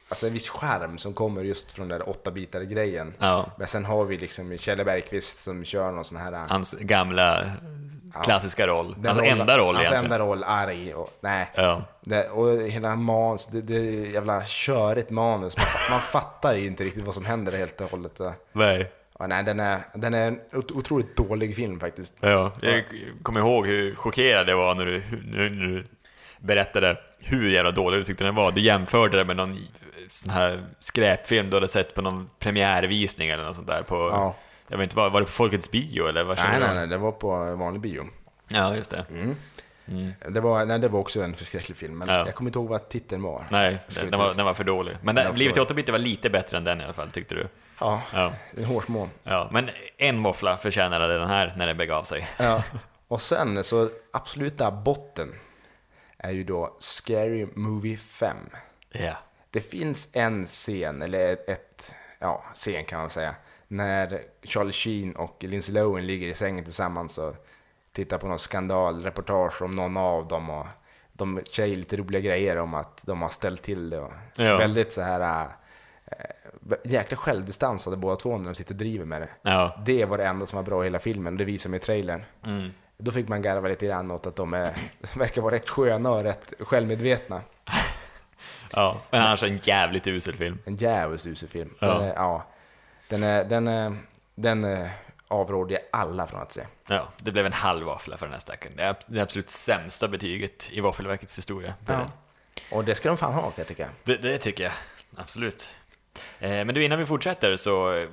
[0.09, 3.15] alltså en viss skärm som kommer just från den där åtta bitar grejen.
[3.19, 3.47] Ja.
[3.59, 6.33] Men sen har vi liksom Kjelle Bergqvist som kör någon sån här...
[6.49, 7.45] Hans gamla
[8.25, 8.95] klassiska roll.
[8.99, 10.05] den Hans rollen- enda roll Hans egentligen.
[10.05, 11.51] enda roll, arg och nej.
[11.55, 11.83] Ja.
[12.01, 13.81] Det, och hela manus, det, det
[14.11, 15.57] jävla körigt manus.
[15.57, 18.21] Man, man fattar ju inte riktigt vad som händer helt och hållet.
[18.53, 18.93] Nej.
[19.19, 22.15] Ja, nej, den är, den är en ot- otroligt dålig film faktiskt.
[22.21, 22.85] Ja, jag
[23.23, 25.85] kommer ihåg hur chockerad jag var när du, när du
[26.39, 28.53] berättade hur jävla dålig du tyckte den var.
[28.53, 29.59] Du jämförde det med någon
[30.09, 33.95] sån här skräpfilm du hade sett på någon premiärvisning eller något sånt där på...
[33.95, 34.35] Ja.
[34.69, 36.97] Jag vet inte, var, var det på Folkets bio eller vad Nej, nej, nej, det
[36.97, 38.05] var på vanlig bio.
[38.49, 39.05] Ja, just det.
[40.29, 42.21] Det, var, nej, det var också en förskräcklig film, men Mm.
[42.21, 42.27] Ja.
[42.27, 43.45] jag kommer inte ihåg vad titeln var.
[43.51, 44.97] Nej, den, den, var, den var för dålig.
[45.03, 47.11] Men Den den, Livet i för 8-bit var lite bättre än den i alla fall,
[47.11, 47.49] tyckte du?
[47.85, 48.32] Ja, Ja.
[48.57, 49.11] en hårsmån.
[49.22, 49.49] ja.
[49.53, 52.28] Men en våffla förtjänade den här när den begav sig.
[52.39, 52.62] Ja.
[53.09, 55.35] Och sen så absoluta botten
[56.18, 58.37] är ju då Scary Movie 5.
[58.91, 59.14] Ja.
[59.51, 63.35] Det finns en scen, eller ett, ett ja, scen kan man säga,
[63.68, 67.47] när Charlie Sheen och Lindsay Lohan ligger i sängen tillsammans och
[67.93, 70.66] tittar på någon skandalreportage om någon av dem och
[71.12, 74.01] de säger lite roliga grejer om att de har ställt till det.
[74.01, 74.57] Och Ja.
[74.57, 75.47] Väldigt så här
[76.07, 76.22] äh,
[76.85, 79.29] jäkla självdistansade båda två när de sitter och driver med det.
[79.43, 79.83] Ja.
[79.87, 82.25] Det var det enda som var bra i hela filmen, det visar mig i trailern.
[82.47, 82.71] Mm.
[82.99, 84.75] Då fick man garva lite grann åt att de är,
[85.17, 87.41] verkar vara rätt sköna och rätt självmedvetna.
[88.73, 89.01] ja.
[89.11, 90.59] Men annars en jävligt usel film.
[90.65, 91.75] En djävulskt usel film.
[91.81, 92.03] Den Ja.
[92.03, 92.47] är, ja,
[93.09, 93.97] den är, den är,
[94.35, 94.91] den är
[95.29, 96.62] avråder jag alla från att se.
[96.87, 98.77] Ja, det blev en halv våffla för den här stackaren.
[98.77, 101.75] Det är det absolut sämsta betyget i Våffelverkets historia.
[101.87, 101.93] Ja.
[101.93, 102.09] den.
[102.71, 103.89] Och det ska de fan ha jag tycka.
[104.05, 104.73] Det, det tycker jag,
[105.17, 105.71] absolut.
[106.41, 108.09] Eh, men du, innan vi fortsätter så eh,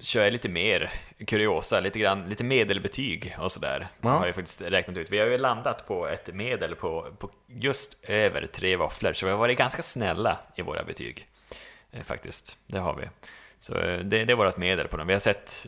[0.00, 0.92] kör jag lite mer
[1.26, 3.88] kuriosa, lite grann, lite medelbetyg och sådär.
[4.00, 4.08] Ja.
[4.08, 5.10] Har jag faktiskt räknat ut.
[5.10, 9.32] Vi har ju landat på ett medel på, på just över tre våfflor, så vi
[9.32, 11.28] har varit ganska snälla i våra betyg.
[11.92, 13.08] Eh, faktiskt, det har vi.
[13.58, 15.06] Så det, det är vårt medel på dem.
[15.06, 15.66] Vi har sett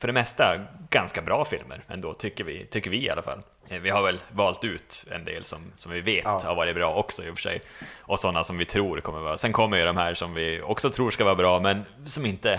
[0.00, 3.42] för det mesta ganska bra filmer ändå, tycker vi, tycker vi i alla fall.
[3.68, 6.42] Eh, Vi har väl valt ut en del som, som vi vet Ja.
[6.44, 7.60] har varit bra också i och för sig.
[7.98, 9.36] Och sådana som vi tror kommer vara.
[9.36, 12.52] Sen kommer ju de här som vi också tror ska vara bra, men som inte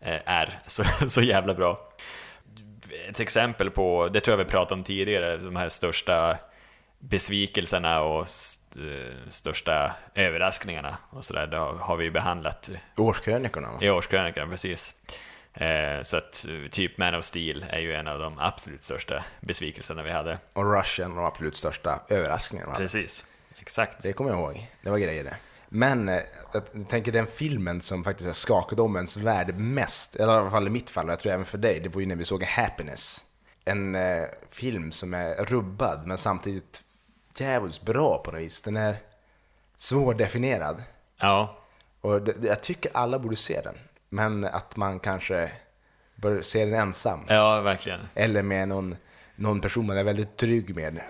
[0.00, 1.88] eh, är så, så jävla bra.
[3.08, 6.38] Ett exempel på, det tror jag vi pratade om tidigare, de här största
[6.98, 13.78] besvikelserna och st eh, största överraskningarna och sådär, det har vi ju behandlat Årskrönikorna va?
[13.80, 14.94] i årskrönikan, precis.
[15.60, 19.24] Eh, så att eh, typ Man of Steel är ju en av de absolut största
[19.40, 20.38] besvikelserna vi hade.
[20.52, 22.74] Och Russian, de absolut största överraskningarna.
[22.74, 23.26] Precis,
[23.58, 24.02] exakt.
[24.02, 24.68] Det kommer jag ihåg.
[24.82, 25.36] Det var grejer det.
[25.68, 26.20] Men eh,
[26.52, 30.50] jag tänker den filmen som faktiskt har skakat om ens värld mest, eller i alla
[30.50, 32.24] fall i mitt fall, och jag tror även för dig, det var ju när vi
[32.24, 33.24] såg Happiness.
[33.64, 36.82] En eh, film som är rubbad, men samtidigt
[37.38, 38.62] jävligt bra på något vis.
[38.62, 38.96] Den är
[39.76, 40.82] svårdefinierad.
[41.20, 41.58] Ja,
[42.00, 43.74] Och det- jag tycker alla borde se den.
[44.08, 45.50] Men att man kanske
[46.14, 47.24] bör se den ensam.
[47.28, 48.00] ja verkligen.
[48.14, 48.96] Eller med någon,
[49.36, 51.00] någon person man är väldigt trygg med.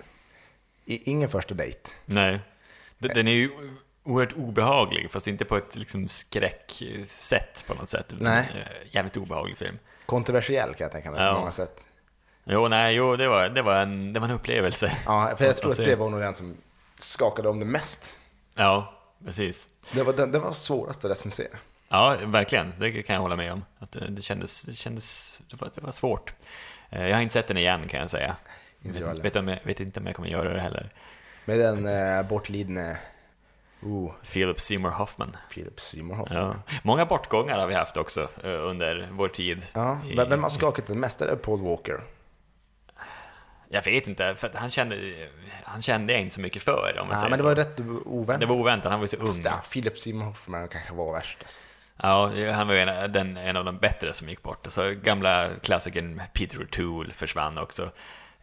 [0.85, 1.79] I, ingen första dejt.
[2.05, 2.39] Nej.
[2.97, 3.49] Den är ju
[4.03, 8.13] oerhört obehaglig, fast inte på ett liksom skräcksätt på något sätt.
[8.19, 8.49] Nej.
[8.55, 9.79] Eh, Jävligt obehaglig film.
[10.05, 11.33] Kontroversiell kan jag tänka mig Ja.
[11.33, 11.81] på många sätt.
[12.43, 14.97] Jo, nej, jo, det var, det var, en, det var en upplevelse.
[15.05, 16.57] Ja, för jag tror att det var nog den som
[16.97, 18.15] skakade om det mest.
[18.55, 18.93] Ja,
[19.25, 19.67] precis.
[19.91, 21.57] Det var, den, den var svårast att recensera.
[21.89, 22.73] Ja, verkligen.
[22.79, 23.65] Det kan jag hålla med om.
[23.79, 26.33] Att eh, det kändes, det kändes, det var, det var svårt.
[26.89, 28.35] Eh, Jag har inte sett den igen kan jag säga.
[28.81, 30.89] Inte jag vet, vet, om jag, vet inte om jag kommer göra det heller.
[31.45, 32.97] Med den eh, bortlidne
[33.81, 35.37] oh, Philip Seymour Hoffman.
[35.53, 36.37] Philip Seymour Hoffman.
[36.67, 36.75] Ja.
[36.83, 39.65] Många bortgångar har vi haft också eh, under vår tid.
[39.73, 41.21] Ja, i- vem har skakat den mest?
[41.21, 42.01] Är det Paul Walker?
[43.71, 45.27] Jag vet inte, för att han kände,
[45.63, 47.47] han kände jag inte så mycket för om man Ja, säger men det så.
[47.47, 48.39] var rätt oväntat.
[48.39, 49.41] det var oväntat, han var ju så ung.
[49.43, 51.37] Ja, Philip Seymour Hoffman kanske var värst.
[51.41, 51.59] Alltså.
[52.03, 54.67] Ja, han var ju en, den, en av de bättre som gick bort.
[54.69, 57.91] Så gamla klassikern Peter O'Toole försvann också.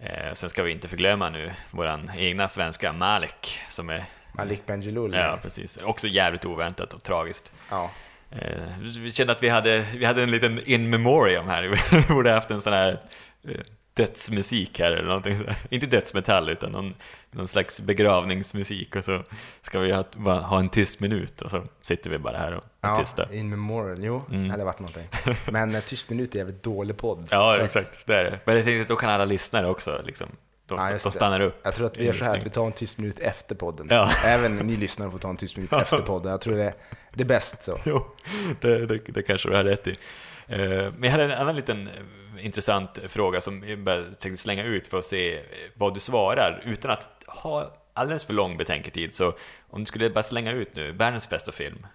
[0.00, 5.14] Eh, sen ska vi inte förglömma nu våran egna svenska Malik som är, Malik Bendjelloul.
[5.14, 7.52] ja precis, också jävligt oväntat och tragiskt.
[7.70, 7.90] ja.
[8.30, 12.30] Eh, vi kände att vi hade, vi hade en liten in memoriam här, vi borde
[12.32, 13.00] haft en sån här
[13.48, 13.60] eh,
[13.96, 15.56] dödsmusik här eller någonting sådär.
[15.70, 16.94] Inte dödsmetall utan någon,
[17.30, 19.22] någon slags begravningsmusik och så
[19.62, 22.64] ska vi ha, bara ha en tyst minut och så sitter vi bara här och
[22.80, 23.34] är Ja, tysta.
[23.34, 23.98] in memorial.
[24.04, 25.08] Jo, det hade varit någonting.
[25.50, 27.28] Men eh, Tyst minut är jävligt dålig podd.
[27.30, 28.06] Ja, exakt.
[28.06, 28.38] Det är det.
[28.44, 30.26] Men jag tänkte att då kan alla lyssnare också liksom,
[30.66, 31.60] de, Ja, de stannar upp.
[31.62, 33.86] Jag tror att vi gör så här att vi tar en tyst minut efter podden.
[33.90, 34.10] Ja.
[34.24, 36.30] Även ni lyssnare får ta en tyst minut efter podden.
[36.30, 36.74] Jag tror det,
[37.14, 37.78] det är bäst så.
[37.84, 38.06] Jo,
[38.60, 39.96] det, det, det kanske du har rätt i.
[40.48, 41.92] Eh, Men jag hade en annan liten eh,
[42.38, 45.40] intressant fråga som jag tänkte slänga ut för att se
[45.74, 49.14] vad du svarar utan att ha alldeles för lång betänketid.
[49.14, 49.34] Så
[49.70, 51.86] om du skulle bara slänga ut nu, världens bästa film.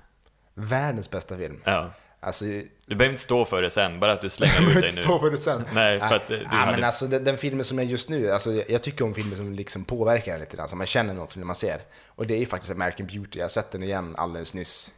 [0.54, 1.62] Världens bästa film.
[1.64, 1.92] Ja.
[2.24, 4.90] Alltså, Du behöver inte stå för det sen, bara att du slänger ut behöver dig
[4.90, 5.04] inte nu.
[5.04, 5.64] stå för det sen.
[5.74, 8.32] Nej, för att, du ja, hade- men alltså den, den filmen som är just nu,
[8.32, 11.14] alltså, jag, jag tycker om filmer som liksom påverkar en lite grann, så man känner
[11.14, 11.82] något när man ser.
[12.08, 14.92] Och det är ju faktiskt American Beauty, jag har sett den igen alldeles nyss.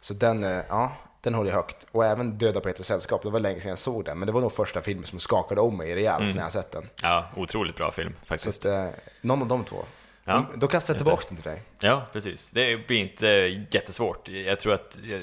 [0.00, 1.86] Så den, eh, ja, den håller jag högt.
[1.92, 4.32] Och även Döda på ett sällskap, det var länge sedan jag såg den, men det
[4.32, 6.36] var nog första filmen som skakade om mig rejält Mm.
[6.36, 6.88] när jag sett den.
[7.02, 8.66] Ja, otroligt bra film Så faktiskt.
[8.66, 8.88] att, eh,
[9.20, 9.84] någon av de två.
[10.24, 11.62] Ja, Då kastar jag tillbaka den till dig.
[11.80, 12.50] Ja, precis.
[12.50, 13.26] Det blir inte
[13.70, 14.28] jättesvårt.
[14.28, 15.20] Jag tror att eh,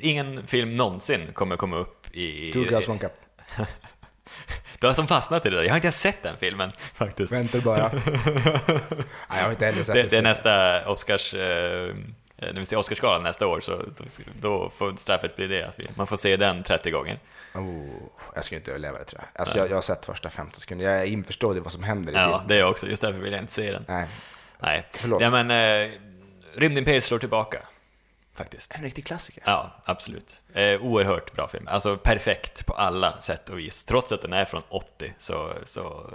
[0.00, 2.52] ingen film någonsin kommer komma upp i...
[2.52, 3.12] Two Girls One Cup.
[4.78, 5.62] Du har som fastnat i det där.
[5.62, 7.32] Jag har inte ens sett den filmen faktiskt.
[7.32, 7.90] Väntar bara.
[7.92, 11.34] Nej, jag har inte heller sett Det, det är nästa Oscars...
[11.34, 11.94] Eh,
[12.40, 13.82] när vi ser Oscarsgalan nästa år så
[14.40, 15.70] då får straffet bli det.
[15.94, 17.18] Man får se den 30 gånger.
[17.54, 17.86] Oh,
[18.34, 19.40] jag skulle inte överleva det tror jag.
[19.40, 20.84] Alltså, jag, jag har sett första 15 sekunder.
[20.84, 22.48] Jag är införstådd i vad som händer i Ja, filmen.
[22.48, 22.86] det är jag också.
[22.86, 23.84] Just därför vill jag inte se den.
[23.88, 24.08] Nej,
[24.58, 24.86] Nej.
[24.92, 25.22] Förlåt.
[25.22, 25.90] Ja, men eh,
[26.54, 27.58] Rymdimperiet slår tillbaka.
[28.34, 28.74] Faktiskt.
[28.74, 29.42] en riktig klassiker.
[29.46, 30.40] Ja, absolut.
[30.52, 31.68] Eh, oerhört bra film.
[31.68, 33.84] Alltså perfekt på alla sätt och vis.
[33.84, 36.10] Trots att den är från 80 så, så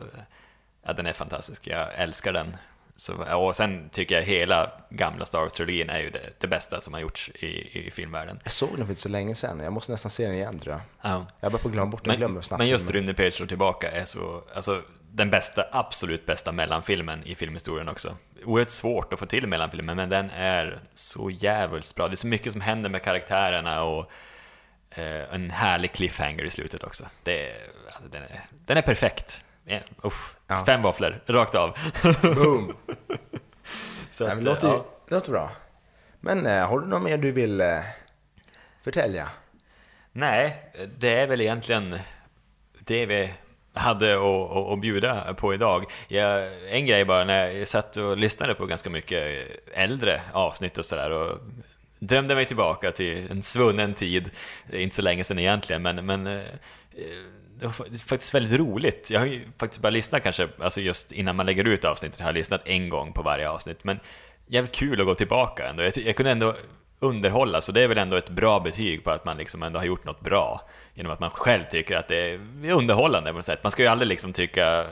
[0.84, 1.68] ja, den är fantastisk.
[1.68, 2.58] Jag älskar den.
[2.98, 6.94] Så, och sen tycker jag hela gamla Star Wars-trilogin är ju det, det bästa som
[6.94, 8.40] har gjorts i, i filmvärlden.
[8.44, 9.60] Jag såg den för inte så länge sedan.
[9.60, 11.12] Jag måste nästan se den igen tror jag.
[11.12, 11.26] Ja.
[11.40, 12.12] Jag börjar på glömma bort den.
[12.12, 12.60] Jag glömmer Men, snabbt.
[12.60, 13.00] men just filmer.
[13.00, 14.82] Rymdimperiet slår tillbaka är så, alltså
[15.12, 18.16] den bästa, absolut bästa mellanfilmen i filmhistorien också.
[18.46, 22.08] Oerhört svårt att få till mellanfilmen, men den är så jävligt bra.
[22.08, 24.12] Det är så mycket som händer med karaktärerna och
[24.90, 27.06] eh, en härlig cliffhanger i slutet också.
[27.24, 27.52] Det
[27.86, 29.44] alltså, den, är, den är perfekt.
[29.66, 30.36] Ja, usch.
[30.48, 30.66] Ja.
[30.66, 31.78] Fem våfflor, rakt av.
[32.22, 32.76] Boom!
[34.12, 34.86] så att, det, låter, ja.
[35.10, 35.52] det låter bra.
[36.20, 37.80] Men eh, har du något mer du vill eh,
[38.82, 39.30] förtälja?
[40.12, 42.00] Nej, det är väl egentligen
[42.80, 43.34] det vi
[43.74, 44.16] hade
[44.74, 45.86] att, bjuda på idag.
[46.08, 50.86] Jag, en grej bara, när jag satt och lyssnade på ganska mycket äldre avsnitt och
[50.86, 51.40] sådär och
[52.00, 54.30] drömde mig tillbaka till en svunnen tid,
[54.70, 56.44] inte så länge sedan egentligen, men, men eh,
[57.60, 59.10] det var faktiskt väldigt roligt.
[59.10, 62.28] Jag har ju faktiskt bara lyssnat kanske, alltså just innan man lägger ut avsnittet, har
[62.28, 64.00] jag lyssnat en gång på varje avsnitt, men
[64.48, 65.84] jävligt kul att gå tillbaka ändå.
[65.84, 66.56] Jag, jag kunde ändå
[67.00, 69.86] underhålla, så det är väl ändå ett bra betyg på att man liksom ändå har
[69.86, 70.62] gjort något bra.
[70.94, 72.40] Genom att man själv tycker att det är
[72.72, 73.64] underhållande på något sätt.
[73.64, 74.86] Man ska ju aldrig liksom tycka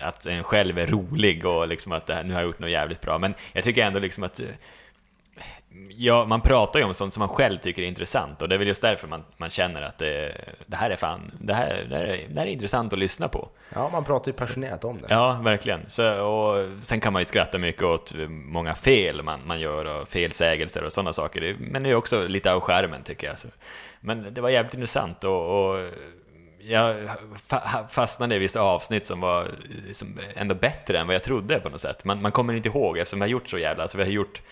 [0.00, 2.70] att en själv är rolig och liksom att det här, nu har jag gjort något
[2.70, 3.18] jävligt bra.
[3.18, 4.46] Men jag tycker ändå liksom att eh,
[5.96, 8.58] Ja, man pratar ju om sånt som man själv tycker är intressant och det är
[8.58, 10.32] väl just därför man, man känner att det,
[10.66, 13.28] det här är fan, det här, det, här är, det här är intressant att lyssna
[13.28, 13.48] på.
[13.74, 15.06] Ja, man pratar ju passionerat om det.
[15.10, 15.80] Ja, verkligen.
[15.88, 20.08] Så, och sen kan man ju skratta mycket åt många fel man, man gör och
[20.08, 21.56] felsägelser och sådana saker.
[21.60, 23.38] Men det är också lite av skärmen tycker jag.
[23.38, 23.48] Så.
[24.00, 25.90] Men det var jävligt intressant och, och
[26.60, 26.96] jag
[27.48, 29.46] fa- fastnade i vissa avsnitt som var
[29.92, 32.04] som ändå bättre än vad jag trodde på något sätt.
[32.04, 34.42] Man, man kommer inte ihåg eftersom vi har gjort så jävla, alltså vi har gjort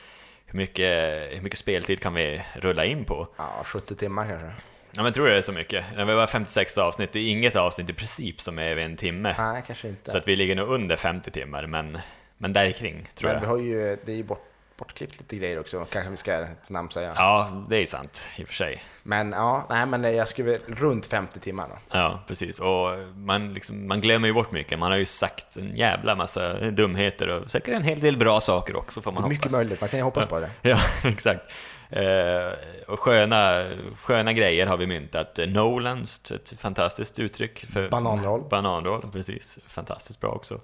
[0.50, 3.28] hur mycket, hur mycket speltid kan vi rulla in på?
[3.36, 4.52] Ja, 70 timmar kanske.
[4.90, 5.84] Ja men tror du det är så mycket?
[5.96, 9.34] Det var 56 avsnitt, det är inget avsnitt i princip som är över en timme.
[9.38, 10.10] Nej, kanske inte.
[10.10, 11.98] Så att vi ligger nog under 50 timmar, men,
[12.38, 13.40] men där kring tror Men jag.
[13.40, 14.44] vi har ju, det är ju bort,
[14.78, 17.12] bortklippt lite grejer också, kanske vi ska ett namn säga.
[17.16, 18.82] Ja, det är sant i och för sig.
[19.02, 21.98] Men ja, nej men jag skulle runt 50 timmar då.
[21.98, 22.58] Ja, precis.
[22.60, 24.78] Och man, liksom, man glömmer ju bort mycket.
[24.78, 28.76] Man har ju sagt en jävla massa dumheter och säkert en hel del bra saker
[28.76, 29.36] också får man hoppas.
[29.38, 30.50] Mycket möjligt, man kan ju hoppas på det.
[30.62, 31.42] Ja, exakt.
[31.90, 32.52] Eh,
[32.86, 33.64] och sköna,
[34.02, 35.38] sköna grejer har vi myntat.
[35.48, 38.42] Nolans, ett fantastiskt uttryck för Bananroll.
[38.50, 39.58] Bananroll, precis.
[39.66, 40.60] Fantastiskt bra också.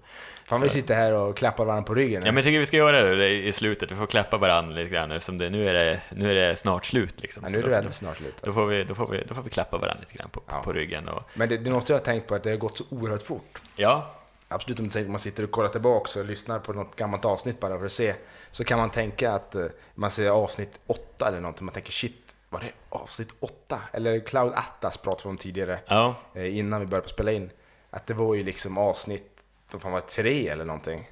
[0.49, 2.23] Fan vi sitter här och klappar varandra på ryggen.
[2.25, 3.91] Ja, men jag tycker vi ska göra det i slutet.
[3.91, 6.87] Vi får klappa varandra lite grann eftersom det, nu, är det, nu är det snart
[6.87, 7.15] slut.
[7.23, 7.43] Liksom.
[7.45, 8.35] Ja, Så nu är det då- väldigt snart slut.
[8.41, 8.61] Då Alltså.
[8.61, 10.61] får, vi, då, får vi, då får vi klappa varandra lite grann på, Ja.
[10.65, 11.09] på ryggen.
[11.09, 12.85] Och, Men det, det är något jag har tänkt på, att det har gått så
[12.91, 13.61] oerhört fort.
[13.77, 14.15] ja,
[14.49, 17.87] Absolut om man sitter och kollar tillbaka och lyssnar på något gammalt avsnitt bara för
[17.87, 18.15] att se.
[18.51, 21.65] Så kan man tänka att eh, man ser avsnitt 8 eller någonting.
[21.65, 23.81] Man tänker shit, var det avsnitt 8?
[23.93, 25.79] Eller Cloud Atlas pratade vi om tidigare.
[25.87, 27.51] ja, eh, Innan vi började spela in.
[27.91, 29.31] Att det var ju liksom avsnitt,
[29.73, 31.11] vad fan var det, tre eller någonting.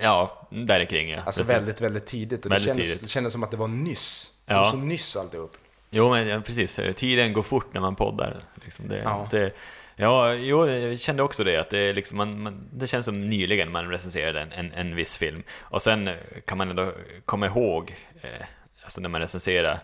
[0.00, 1.20] ja, där kring ja.
[1.22, 1.54] Alltså precis.
[1.56, 2.46] väldigt, väldigt tidigt.
[2.46, 3.02] Och Väldigt det, kändes, tidigt.
[3.02, 4.32] det kändes som att det var nyss.
[4.44, 4.62] Det Ja.
[4.62, 5.56] var så nyss alltihop.
[5.90, 6.80] Jo, men ja, precis.
[6.96, 8.44] Tiden går fort när man poddar.
[8.64, 9.28] Liksom det, Ja.
[9.30, 9.52] det,
[10.00, 11.56] ja, jo, jag kände också det.
[11.56, 14.96] Att det, är liksom, man, man, det känns som nyligen man recenserade en, en, en
[14.96, 15.42] viss film.
[15.58, 16.10] Och sen
[16.44, 16.92] kan man ändå
[17.24, 18.46] komma ihåg, eh,
[18.82, 19.78] alltså när man recenserar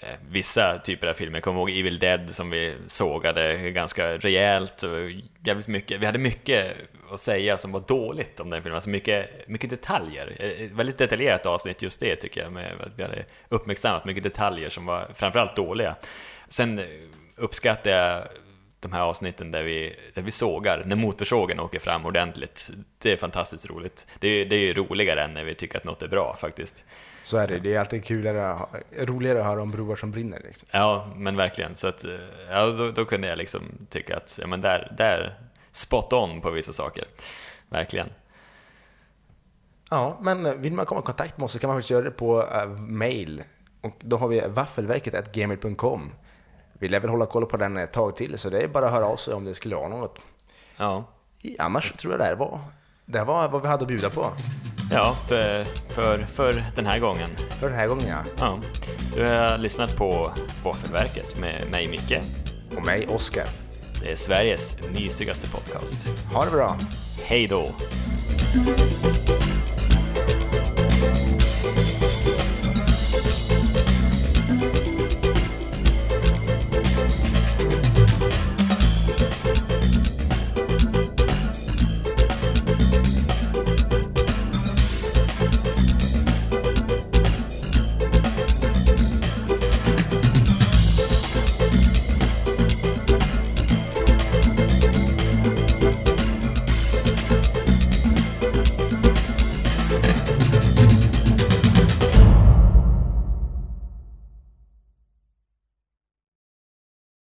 [0.00, 1.36] eh, vissa typer av filmer.
[1.36, 4.82] Jag kommer ihåg Evil Dead som vi sågade ganska rejält.
[4.82, 5.10] Och
[5.44, 6.00] jävligt mycket.
[6.00, 6.76] Vi hade mycket
[7.10, 8.74] att säga som var dåligt om den filmen.
[8.74, 10.36] Alltså mycket, mycket detaljer.
[10.38, 12.52] Eh, eh Väldigt detaljerat avsnitt just det tycker jag.
[12.52, 15.96] Med att vi hade uppmärksammat mycket detaljer som var framförallt dåliga.
[16.48, 16.80] Sen
[17.36, 18.22] uppskattar jag
[18.86, 22.70] de här avsnitten där vi, där vi sågar, när motorsågen åker fram ordentligt.
[22.98, 24.06] Det är fantastiskt roligt.
[24.18, 26.84] Det är, det är ju roligare än när vi tycker att något är bra faktiskt.
[27.22, 27.58] Så är det.
[27.58, 28.58] Det är alltid kulare,
[28.98, 30.40] roligare att höra om broar som brinner.
[30.44, 30.68] Liksom.
[30.70, 31.76] Ja, men verkligen.
[31.76, 32.04] Så att,
[32.50, 35.38] ja, då, då kunde jag liksom tycka att, ja men där, där,
[35.70, 37.04] spot on på vissa saker.
[37.68, 38.08] Verkligen.
[39.90, 42.10] Ja, men vill man komma i kontakt med oss så kan man faktiskt göra det
[42.10, 43.42] på uh, mail.
[43.80, 46.12] Och då har vi vaffelverket.gmail.com.
[46.78, 48.92] Vi lär väl hålla koll på den ett tag till, så det är bara att
[48.92, 50.18] höra av sig om det skulle vara något.
[50.76, 51.04] Ja,
[51.58, 52.60] annars tror jag det här var,
[53.04, 54.32] det här var vad vi hade att bjuda på
[54.90, 57.28] ja för, för, för den här gången.
[57.60, 58.08] för den här gången.
[58.08, 58.22] Ja.
[58.38, 58.58] Ja.
[59.14, 60.30] Du har lyssnat på
[60.64, 62.22] Våffelverket med mig, Micke.
[62.76, 63.46] Och mig, Oskar.
[64.02, 65.96] Det är Sveriges mysigaste podcast.
[66.32, 66.76] Ha det bra!
[67.24, 67.68] Hej då!